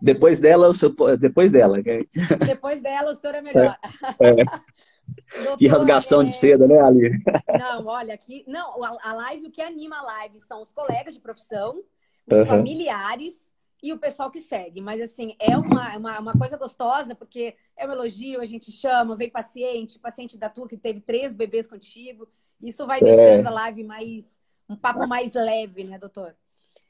Depois 0.00 0.38
dela, 0.38 0.70
depois 1.18 1.50
dela. 1.50 1.78
Depois 2.46 2.80
dela, 2.80 3.10
o 3.10 3.14
senhor 3.14 3.34
é 3.34 3.42
melhor. 3.42 3.76
É, 4.20 4.28
é. 4.30 4.44
Que 5.58 5.66
rasgação 5.66 6.20
é... 6.20 6.24
de 6.24 6.32
seda, 6.32 6.68
né, 6.68 6.78
Ali? 6.80 7.10
Não, 7.58 7.86
olha, 7.86 8.14
aqui. 8.14 8.44
Não, 8.46 8.84
a 8.84 9.12
live, 9.14 9.46
o 9.46 9.50
que 9.50 9.62
anima 9.62 9.98
a 9.98 10.02
live 10.02 10.38
são 10.40 10.62
os 10.62 10.70
colegas 10.70 11.14
de 11.14 11.20
profissão, 11.20 11.82
os 12.30 12.36
uhum. 12.36 12.46
familiares 12.46 13.34
e 13.82 13.92
o 13.92 13.98
pessoal 13.98 14.30
que 14.30 14.40
segue. 14.40 14.80
Mas, 14.80 15.00
assim, 15.00 15.34
é 15.38 15.56
uma, 15.56 15.96
uma, 15.96 16.18
uma, 16.20 16.32
coisa 16.32 16.56
gostosa, 16.56 17.14
porque 17.14 17.54
é 17.76 17.86
um 17.86 17.92
elogio, 17.92 18.40
a 18.40 18.46
gente 18.46 18.70
chama, 18.70 19.16
vem 19.16 19.30
paciente, 19.30 19.98
paciente 19.98 20.36
da 20.36 20.48
tua 20.48 20.68
que 20.68 20.76
teve 20.76 21.00
três 21.00 21.34
bebês 21.34 21.66
contigo. 21.66 22.28
Isso 22.62 22.86
vai 22.86 22.98
é. 22.98 23.04
deixando 23.04 23.46
é. 23.46 23.48
a 23.48 23.52
live 23.52 23.84
mais. 23.84 24.37
Um 24.68 24.76
papo 24.76 25.06
mais 25.06 25.32
leve, 25.34 25.84
né, 25.84 25.98
doutor? 25.98 26.34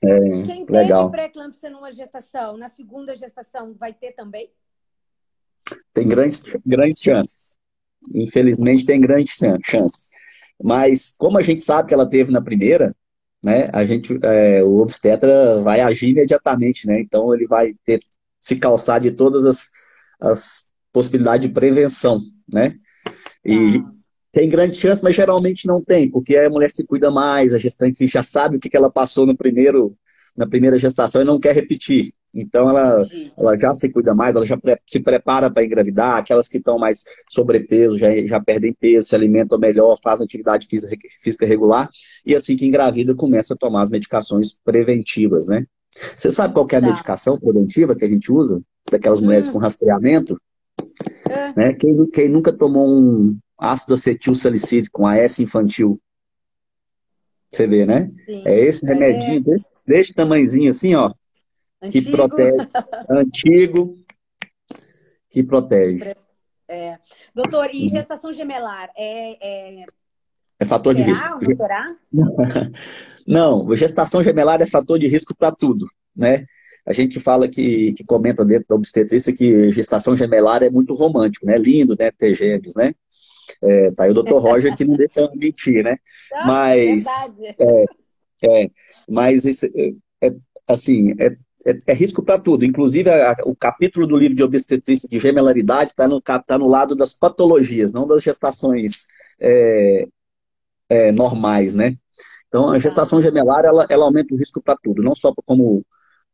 É, 0.03 0.19
Quem 0.47 0.64
teve 0.64 1.11
pré-eclâmpsia 1.11 1.71
numa 1.71 1.93
gestação, 1.93 2.57
na 2.57 2.69
segunda 2.69 3.17
gestação, 3.17 3.75
vai 3.75 3.93
ter 3.93 4.12
também? 4.12 4.51
Tem 5.93 6.09
grandes, 6.09 6.43
grandes 6.64 7.01
chances. 7.01 7.57
Infelizmente 8.14 8.87
tem 8.87 9.01
grandes 9.01 9.38
chances. 9.64 10.09
Mas 10.62 11.14
como 11.17 11.38
a 11.38 11.43
gente 11.43 11.61
sabe 11.61 11.88
que 11.88 11.95
ela 11.95 12.09
teve 12.09 12.31
na 12.31 12.41
primeira, 12.41 12.93
né, 13.45 13.69
a 13.73 13.85
gente, 13.85 14.19
é, 14.23 14.62
o 14.62 14.79
obstetra 14.79 15.61
vai 15.62 15.81
agir 15.81 16.11
imediatamente, 16.11 16.87
né? 16.87 17.01
Então 17.01 17.33
ele 17.35 17.47
vai 17.47 17.75
ter 17.85 18.01
se 18.41 18.57
calçar 18.57 19.01
de 19.01 19.11
todas 19.11 19.45
as, 19.47 19.64
as 20.21 20.69
possibilidades 20.93 21.47
de 21.47 21.53
prevenção, 21.53 22.21
né? 22.53 22.75
E 23.45 23.79
ah. 23.79 23.97
Tem 24.33 24.49
grande 24.49 24.77
chance, 24.77 25.03
mas 25.03 25.17
geralmente 25.17 25.67
não 25.67 25.81
tem, 25.81 26.11
porque 26.11 26.37
a 26.37 26.51
mulher 26.51 26.71
se 26.71 26.87
cuida 26.87 27.11
mais, 27.11 27.55
a 27.55 27.59
gestante 27.59 28.07
já 28.07 28.23
sabe 28.23 28.57
o 28.57 28.61
que, 28.61 28.69
que 28.69 28.77
ela 28.77 28.91
passou 28.91 29.27
no 29.27 29.37
primeiro, 29.37 29.95
na 30.37 30.47
primeira 30.47 30.77
gestação 30.77 31.23
e 31.23 31.25
não 31.25 31.41
quer 31.41 31.55
repetir. 31.55 32.12
Então 32.35 32.69
ela, 32.69 33.03
ela 33.37 33.59
já 33.59 33.71
se 33.73 33.91
cuida 33.91 34.14
mais, 34.14 34.37
ela 34.37 34.45
já 34.45 34.57
pre 34.57 34.79
se 34.87 35.01
prepara 35.01 35.51
para 35.51 35.64
engravidar, 35.64 36.17
aquelas 36.17 36.47
que 36.47 36.59
estão 36.59 36.79
mais 36.79 37.05
sobrepeso 37.27 37.97
já, 37.97 38.14
já 38.27 38.38
perdem 38.38 38.73
peso, 38.73 39.09
se 39.09 39.14
alimentam 39.14 39.59
melhor, 39.59 39.97
fazem 40.03 40.25
atividade 40.25 40.67
física, 40.67 40.97
física 41.23 41.47
regular, 41.47 41.88
e 42.25 42.35
assim 42.35 42.55
que 42.55 42.67
engravida 42.67 43.14
começa 43.14 43.55
a 43.55 43.57
tomar 43.57 43.83
as 43.83 43.91
medicações 43.91 44.53
preventivas, 44.53 45.47
né? 45.47 45.64
Você 46.17 46.31
sabe 46.31 46.53
qual 46.53 46.67
é 46.71 46.77
a 46.77 46.81
tá. 46.81 46.87
medicação 46.87 47.38
preventiva 47.38 47.97
que 47.97 48.05
a 48.05 48.09
gente 48.09 48.31
usa? 48.31 48.61
Daquelas 48.91 49.21
mulheres 49.21 49.49
hum. 49.49 49.53
com 49.53 49.59
rastreamento? 49.59 50.38
É. 51.29 51.53
Né? 51.57 51.73
Quem, 51.75 52.07
quem 52.11 52.29
nunca 52.29 52.53
tomou 52.53 52.87
um 52.87 53.37
ácido 53.59 53.94
acetil 53.94 54.35
salicílico, 54.35 55.03
um 55.03 55.07
AS 55.07 55.38
infantil? 55.40 56.01
Você 57.53 57.66
vê, 57.66 57.87
né? 57.87 58.11
Sim. 58.27 58.42
É 58.47 58.61
esse 58.61 58.87
remedinho 58.87 59.38
é... 59.38 59.40
Desse, 59.40 59.68
desse 59.87 60.14
tamanhozinho 60.14 60.71
assim, 60.71 60.94
ó. 60.94 61.12
Antigo. 61.83 62.11
Que 62.11 62.11
protege. 62.11 62.68
antigo. 63.11 63.99
Que 65.31 65.42
protege. 65.42 66.14
É. 66.68 66.99
Doutor, 67.35 67.71
e 67.73 67.85
uhum. 67.85 67.90
gestação 67.90 68.33
gemelar 68.33 68.90
é, 68.97 69.81
é... 69.81 69.85
é 70.61 70.64
fator 70.64 70.94
de 70.94 71.03
risco. 71.03 71.25
Não, 73.27 73.75
gestação 73.75 74.23
gemelar 74.23 74.61
é 74.61 74.66
fator 74.66 74.99
de 74.99 75.07
risco 75.07 75.35
para 75.37 75.53
tudo, 75.53 75.87
né? 76.14 76.44
A 76.87 76.92
gente 76.92 77.21
fala 77.21 77.47
que, 77.49 77.92
que 77.92 78.05
comenta 78.05 78.44
dentro 78.44 78.68
da 78.68 78.75
obstetrícia 78.75 79.33
que 79.33 79.71
gestação 79.71 80.16
gemelar 80.16 80.62
é 80.62 80.71
muito 80.71 80.94
romântico, 80.94 81.47
né? 81.47 81.57
Lindo, 81.57 81.94
né? 81.99 82.11
Ter 82.11 82.35
gêmeos, 82.35 82.75
né? 82.75 82.94
É, 83.62 83.90
tá 83.92 84.04
aí 84.04 84.11
o 84.11 84.14
doutor 84.14 84.40
Roger 84.42 84.76
que 84.76 84.84
não 84.84 84.96
deixa 84.96 85.28
mentir, 85.34 85.82
né? 85.82 85.96
Não, 86.30 86.46
mas, 86.46 87.06
é, 87.58 87.84
é, 88.44 88.70
mas 89.08 89.44
esse, 89.46 89.72
é, 90.20 90.28
é 90.28 90.34
assim, 90.66 91.12
é, 91.18 91.37
é, 91.66 91.78
é 91.87 91.92
risco 91.94 92.22
para 92.22 92.38
tudo. 92.38 92.64
Inclusive, 92.64 93.11
a, 93.11 93.37
o 93.44 93.54
capítulo 93.54 94.06
do 94.06 94.16
livro 94.16 94.37
de 94.37 94.42
obstetrícia 94.42 95.08
de 95.08 95.18
gemelaridade 95.18 95.90
está 95.90 96.06
no, 96.06 96.20
tá 96.20 96.58
no 96.58 96.68
lado 96.68 96.94
das 96.94 97.12
patologias, 97.12 97.92
não 97.92 98.06
das 98.06 98.22
gestações 98.22 99.06
é, 99.40 100.06
é, 100.88 101.12
normais, 101.12 101.74
né? 101.74 101.96
Então, 102.48 102.70
a 102.70 102.78
gestação 102.78 103.20
gemelar, 103.20 103.64
ela, 103.64 103.87
ela 103.90 104.06
aumenta 104.06 104.34
o 104.34 104.38
risco 104.38 104.62
para 104.62 104.76
tudo, 104.82 105.02
não 105.02 105.14
só 105.14 105.32
como 105.44 105.84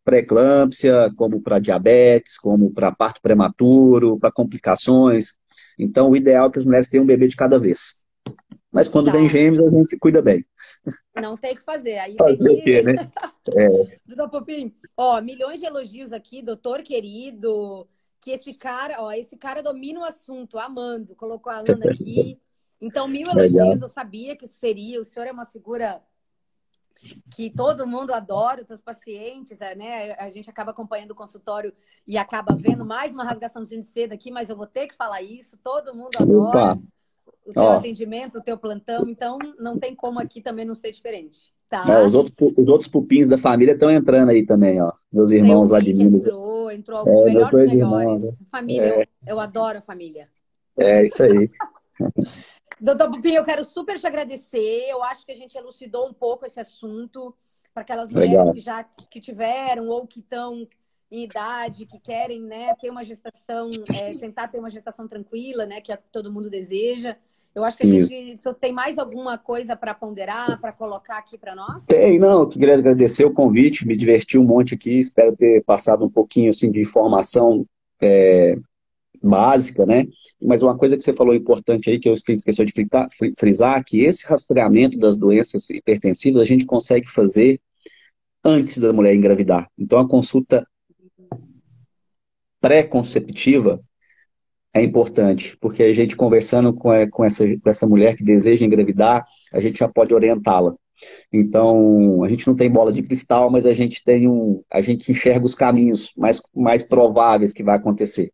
pré-eclâmpsia, 0.04 1.10
como 1.16 1.40
para 1.40 1.58
diabetes, 1.58 2.38
como 2.38 2.72
para 2.72 2.92
parto 2.92 3.20
prematuro, 3.20 4.18
para 4.18 4.30
complicações. 4.30 5.34
Então, 5.78 6.10
o 6.10 6.16
ideal 6.16 6.48
é 6.48 6.50
que 6.50 6.58
as 6.58 6.64
mulheres 6.64 6.88
tenham 6.88 7.04
um 7.04 7.06
bebê 7.06 7.26
de 7.26 7.36
cada 7.36 7.58
vez. 7.58 8.04
Mas 8.74 8.88
quando 8.88 9.06
tá. 9.06 9.12
vem 9.12 9.28
gêmeos, 9.28 9.62
a 9.62 9.68
gente 9.68 9.96
cuida 9.98 10.20
bem. 10.20 10.44
Não 11.14 11.36
tem 11.36 11.52
o 11.52 11.56
que 11.56 11.62
fazer. 11.62 11.98
Aí 11.98 12.16
fazer 12.18 12.44
tem 12.44 12.56
que... 12.56 12.60
o 12.60 12.64
quê, 12.64 12.82
né? 12.82 13.10
É. 13.54 13.98
Doutor 14.04 14.28
Popim, 14.28 14.74
ó, 14.96 15.20
milhões 15.20 15.60
de 15.60 15.66
elogios 15.66 16.12
aqui, 16.12 16.42
doutor 16.42 16.82
querido, 16.82 17.86
que 18.20 18.32
esse 18.32 18.52
cara, 18.54 18.96
ó, 19.00 19.12
esse 19.12 19.36
cara 19.36 19.62
domina 19.62 20.00
o 20.00 20.04
assunto, 20.04 20.58
amando, 20.58 21.14
colocou 21.14 21.52
a 21.52 21.58
Ana 21.58 21.90
aqui. 21.90 22.38
Então, 22.80 23.08
mil 23.08 23.26
elogios, 23.30 23.52
Legal. 23.52 23.78
eu 23.80 23.88
sabia 23.88 24.36
que 24.36 24.44
isso 24.44 24.58
seria. 24.58 25.00
O 25.00 25.04
senhor 25.04 25.26
é 25.26 25.32
uma 25.32 25.46
figura 25.46 26.02
que 27.30 27.50
todo 27.50 27.86
mundo 27.86 28.12
adora, 28.12 28.62
os 28.62 28.66
seus 28.66 28.80
pacientes, 28.80 29.60
é, 29.60 29.74
né? 29.74 30.12
A 30.18 30.30
gente 30.30 30.48
acaba 30.48 30.70
acompanhando 30.70 31.12
o 31.12 31.16
consultório 31.16 31.72
e 32.06 32.16
acaba 32.16 32.56
vendo 32.56 32.84
mais 32.84 33.12
uma 33.12 33.24
rasgaçãozinha 33.24 33.80
de 33.80 33.86
seda 33.86 34.14
aqui, 34.14 34.30
mas 34.30 34.48
eu 34.48 34.56
vou 34.56 34.66
ter 34.66 34.86
que 34.86 34.94
falar 34.94 35.22
isso. 35.22 35.58
Todo 35.62 35.94
mundo 35.94 36.16
adora. 36.18 36.74
Opa 36.74 36.78
o 37.46 37.52
teu 37.52 37.68
atendimento, 37.68 38.38
o 38.38 38.42
teu 38.42 38.56
plantão, 38.56 39.06
então 39.06 39.38
não 39.58 39.78
tem 39.78 39.94
como 39.94 40.18
aqui 40.18 40.40
também 40.40 40.64
não 40.64 40.74
ser 40.74 40.92
diferente. 40.92 41.52
Tá? 41.68 41.82
É, 41.88 42.04
os, 42.04 42.14
outros, 42.14 42.34
os 42.56 42.68
outros 42.68 42.88
pupins 42.88 43.28
da 43.28 43.36
família 43.36 43.72
estão 43.72 43.90
entrando 43.90 44.30
aí 44.30 44.44
também, 44.44 44.80
ó. 44.80 44.92
Meus 45.12 45.30
irmãos 45.30 45.70
lá 45.70 45.78
de 45.78 45.92
Minas. 45.92 46.24
Entrou, 46.24 46.70
entrou 46.70 46.98
alguns 46.98 47.20
é, 47.20 47.24
melhores 47.24 47.50
dois 47.50 47.74
melhores. 47.74 48.04
Irmãos, 48.04 48.22
né? 48.22 48.32
Família, 48.50 48.82
é. 48.82 49.02
eu, 49.02 49.06
eu 49.26 49.40
adoro 49.40 49.78
a 49.78 49.82
família. 49.82 50.28
É, 50.78 51.04
isso 51.04 51.22
aí. 51.22 51.48
Doutor 52.84 53.10
Pupim, 53.10 53.32
eu 53.32 53.44
quero 53.44 53.64
super 53.64 53.98
te 53.98 54.06
agradecer. 54.06 54.84
Eu 54.90 55.02
acho 55.02 55.24
que 55.24 55.32
a 55.32 55.34
gente 55.34 55.56
elucidou 55.56 56.06
um 56.06 56.12
pouco 56.12 56.44
esse 56.44 56.60
assunto 56.60 57.34
para 57.72 57.82
aquelas 57.82 58.12
mulheres 58.12 58.36
Legal. 58.36 58.52
que 58.52 58.60
já 58.60 58.84
que 58.84 59.22
tiveram 59.22 59.88
ou 59.88 60.06
que 60.06 60.20
estão 60.20 60.68
em 61.10 61.24
idade, 61.24 61.86
que 61.86 61.98
querem 61.98 62.42
né, 62.42 62.74
ter 62.78 62.90
uma 62.90 63.02
gestação, 63.02 63.70
é, 63.90 64.10
tentar 64.12 64.48
ter 64.48 64.58
uma 64.58 64.70
gestação 64.70 65.08
tranquila, 65.08 65.64
né, 65.64 65.80
que 65.80 65.92
é 65.92 65.98
todo 66.12 66.30
mundo 66.30 66.50
deseja. 66.50 67.16
Eu 67.54 67.64
acho 67.64 67.78
que 67.78 67.86
a 67.86 67.88
Isso. 67.88 68.08
gente 68.08 68.54
tem 68.60 68.72
mais 68.72 68.98
alguma 68.98 69.38
coisa 69.38 69.74
para 69.74 69.94
ponderar, 69.94 70.60
para 70.60 70.72
colocar 70.72 71.16
aqui 71.16 71.38
para 71.38 71.54
nós? 71.54 71.86
Tem, 71.86 72.18
não. 72.18 72.40
Eu 72.40 72.48
queria 72.48 72.74
agradecer 72.74 73.24
o 73.24 73.32
convite, 73.32 73.86
me 73.86 73.96
diverti 73.96 74.36
um 74.36 74.44
monte 74.44 74.74
aqui. 74.74 74.98
Espero 74.98 75.34
ter 75.34 75.64
passado 75.64 76.04
um 76.04 76.10
pouquinho 76.10 76.50
assim 76.50 76.70
de 76.70 76.82
informação 76.82 77.64
é, 78.02 78.58
básica, 79.24 79.84
né? 79.86 80.04
Mas 80.42 80.62
uma 80.62 80.76
coisa 80.76 80.96
que 80.96 81.02
você 81.02 81.12
falou 81.12 81.34
importante 81.34 81.90
aí, 81.90 81.98
que 81.98 82.08
eu 82.08 82.12
esqueci 82.12 82.64
de 82.64 82.72
frisar, 83.36 83.82
que 83.84 84.00
esse 84.00 84.26
rastreamento 84.26 84.98
das 84.98 85.16
doenças 85.16 85.68
hipertensivas 85.70 86.42
a 86.42 86.44
gente 86.44 86.66
consegue 86.66 87.08
fazer 87.08 87.60
antes 88.44 88.78
da 88.78 88.92
mulher 88.92 89.14
engravidar. 89.14 89.68
Então, 89.78 89.98
a 89.98 90.08
consulta 90.08 90.66
pré-conceptiva 92.60 93.80
é 94.72 94.82
importante, 94.82 95.56
porque 95.60 95.82
a 95.82 95.94
gente 95.94 96.16
conversando 96.16 96.74
com, 96.74 96.92
é, 96.92 97.06
com, 97.06 97.24
essa, 97.24 97.44
com 97.46 97.70
essa 97.70 97.86
mulher 97.86 98.16
que 98.16 98.24
deseja 98.24 98.66
engravidar, 98.66 99.24
a 99.52 99.60
gente 99.60 99.78
já 99.78 99.88
pode 99.88 100.12
orientá-la. 100.12 100.74
Então, 101.32 102.22
a 102.22 102.28
gente 102.28 102.46
não 102.46 102.54
tem 102.54 102.70
bola 102.70 102.92
de 102.92 103.02
cristal, 103.02 103.50
mas 103.50 103.66
a 103.66 103.72
gente 103.72 104.02
tem 104.04 104.28
um, 104.28 104.62
a 104.70 104.80
gente 104.80 105.10
enxerga 105.10 105.44
os 105.44 105.54
caminhos 105.54 106.12
mais, 106.16 106.40
mais 106.54 106.82
prováveis 106.82 107.52
que 107.52 107.62
vai 107.62 107.76
acontecer. 107.76 108.32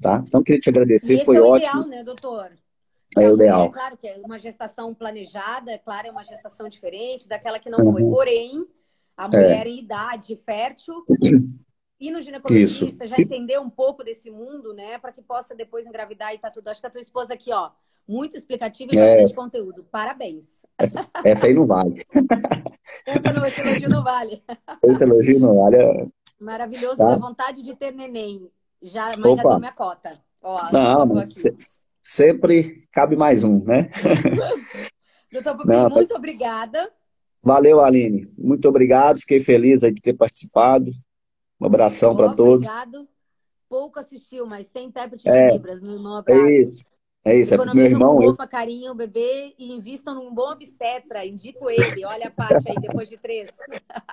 Tá? 0.00 0.22
Então, 0.26 0.42
queria 0.42 0.60
te 0.60 0.68
agradecer, 0.68 1.24
foi 1.24 1.36
é 1.36 1.40
o 1.40 1.44
ótimo. 1.46 1.68
ideal, 1.68 1.86
né, 1.86 2.04
doutor? 2.04 2.52
É 3.16 3.28
o 3.28 3.34
ideal. 3.34 3.64
É 3.64 3.68
claro 3.70 3.96
que 3.96 4.06
é 4.06 4.16
uma 4.24 4.38
gestação 4.38 4.94
planejada, 4.94 5.72
é 5.72 5.78
claro, 5.78 6.08
é 6.08 6.10
uma 6.10 6.24
gestação 6.24 6.68
diferente 6.68 7.28
daquela 7.28 7.58
que 7.58 7.68
não 7.68 7.78
uhum. 7.80 7.92
foi. 7.92 8.02
Porém, 8.02 8.66
a 9.16 9.28
mulher 9.28 9.66
é. 9.66 9.70
em 9.70 9.78
idade 9.78 10.36
fértil 10.36 11.04
ir 12.00 12.10
no 12.12 12.20
ginecologista, 12.20 13.04
Isso. 13.04 13.16
já 13.16 13.20
entender 13.20 13.58
um 13.58 13.68
pouco 13.68 14.04
desse 14.04 14.30
mundo, 14.30 14.72
né? 14.72 14.98
Para 14.98 15.12
que 15.12 15.22
possa 15.22 15.54
depois 15.54 15.86
engravidar 15.86 16.34
e 16.34 16.38
tá 16.38 16.50
tudo. 16.50 16.68
Acho 16.68 16.80
que 16.80 16.86
a 16.86 16.90
tua 16.90 17.00
esposa 17.00 17.34
aqui, 17.34 17.52
ó, 17.52 17.70
muito 18.06 18.36
explicativa 18.36 18.90
e 18.94 18.98
é. 18.98 19.22
bastante 19.22 19.36
conteúdo. 19.36 19.84
Parabéns. 19.90 20.46
Essa, 20.78 21.06
essa, 21.24 21.46
aí 21.46 21.54
não 21.54 21.66
vale. 21.66 22.02
essa 23.06 23.32
não, 23.34 23.44
esse 23.44 23.60
elogio 23.60 23.88
não 23.90 24.02
vale. 24.02 24.42
Esse 24.82 25.04
elogio 25.04 25.40
não 25.40 25.56
vale. 25.56 25.76
É. 25.76 26.06
Maravilhoso, 26.40 26.96
tá? 26.96 27.16
vontade 27.16 27.62
de 27.62 27.74
ter 27.76 27.92
neném. 27.92 28.50
Já, 28.82 29.06
mas 29.18 29.18
Opa. 29.18 29.42
já 29.42 29.48
deu 29.48 29.58
minha 29.58 29.72
cota. 29.72 30.20
Ó, 30.42 30.72
não, 30.72 31.06
mas 31.06 31.34
se, 31.34 31.54
sempre 32.02 32.88
cabe 32.92 33.16
mais 33.16 33.44
um, 33.44 33.62
né? 33.62 33.88
Doutor 35.32 35.56
Pupi, 35.56 35.68
não, 35.68 35.88
muito 35.88 36.14
obrigada. 36.14 36.90
Valeu, 37.42 37.80
Aline. 37.80 38.26
Muito 38.36 38.68
obrigado. 38.68 39.20
Fiquei 39.20 39.40
feliz 39.40 39.80
de 39.80 39.94
ter 39.94 40.14
participado. 40.14 40.90
Um 41.60 41.66
abração 41.66 42.16
para 42.16 42.34
todos. 42.34 42.68
Obrigado. 42.68 43.08
Pouco 43.68 44.00
assistiu, 44.00 44.46
mas 44.46 44.66
sem 44.66 44.86
intérprete 44.86 45.24
de 45.24 45.30
é, 45.30 45.52
Libras, 45.52 45.80
meu 45.80 45.92
irmão. 45.92 46.16
Abraço. 46.16 46.40
É 46.40 46.60
isso. 46.60 46.84
É 47.22 47.36
isso, 47.36 47.52
é 47.52 47.58
pro 47.58 47.74
meu 47.74 47.84
irmão. 47.84 48.16
Um 48.16 48.30
esse... 48.30 48.46
carinho, 48.48 48.94
bebê 48.94 49.54
e 49.58 49.72
invistam 49.72 50.14
num 50.14 50.34
bom 50.34 50.50
obstetra. 50.50 51.24
Indico 51.24 51.68
ele. 51.68 52.04
Olha 52.04 52.28
a 52.28 52.30
parte 52.30 52.68
aí, 52.68 52.76
depois 52.80 53.08
de 53.08 53.18
três. 53.18 53.52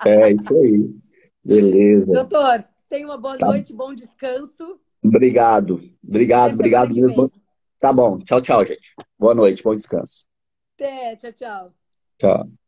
É, 0.06 0.30
isso 0.30 0.54
aí. 0.54 0.94
Beleza. 1.42 2.06
Doutor, 2.12 2.58
tenha 2.88 3.06
uma 3.06 3.18
boa 3.18 3.36
tá. 3.36 3.46
noite, 3.46 3.72
bom 3.72 3.94
descanso. 3.94 4.80
Obrigado. 5.02 5.80
Obrigado, 6.06 6.54
obrigado 6.54 6.94
mesmo. 6.94 7.30
Tá 7.78 7.92
bom. 7.92 8.18
Tchau, 8.18 8.40
tchau, 8.40 8.64
gente. 8.64 8.94
Boa 9.18 9.34
noite, 9.34 9.62
bom 9.62 9.74
descanso. 9.74 10.26
Até, 10.74 11.16
tchau, 11.16 11.32
tchau. 11.32 11.74
Tchau. 12.18 12.67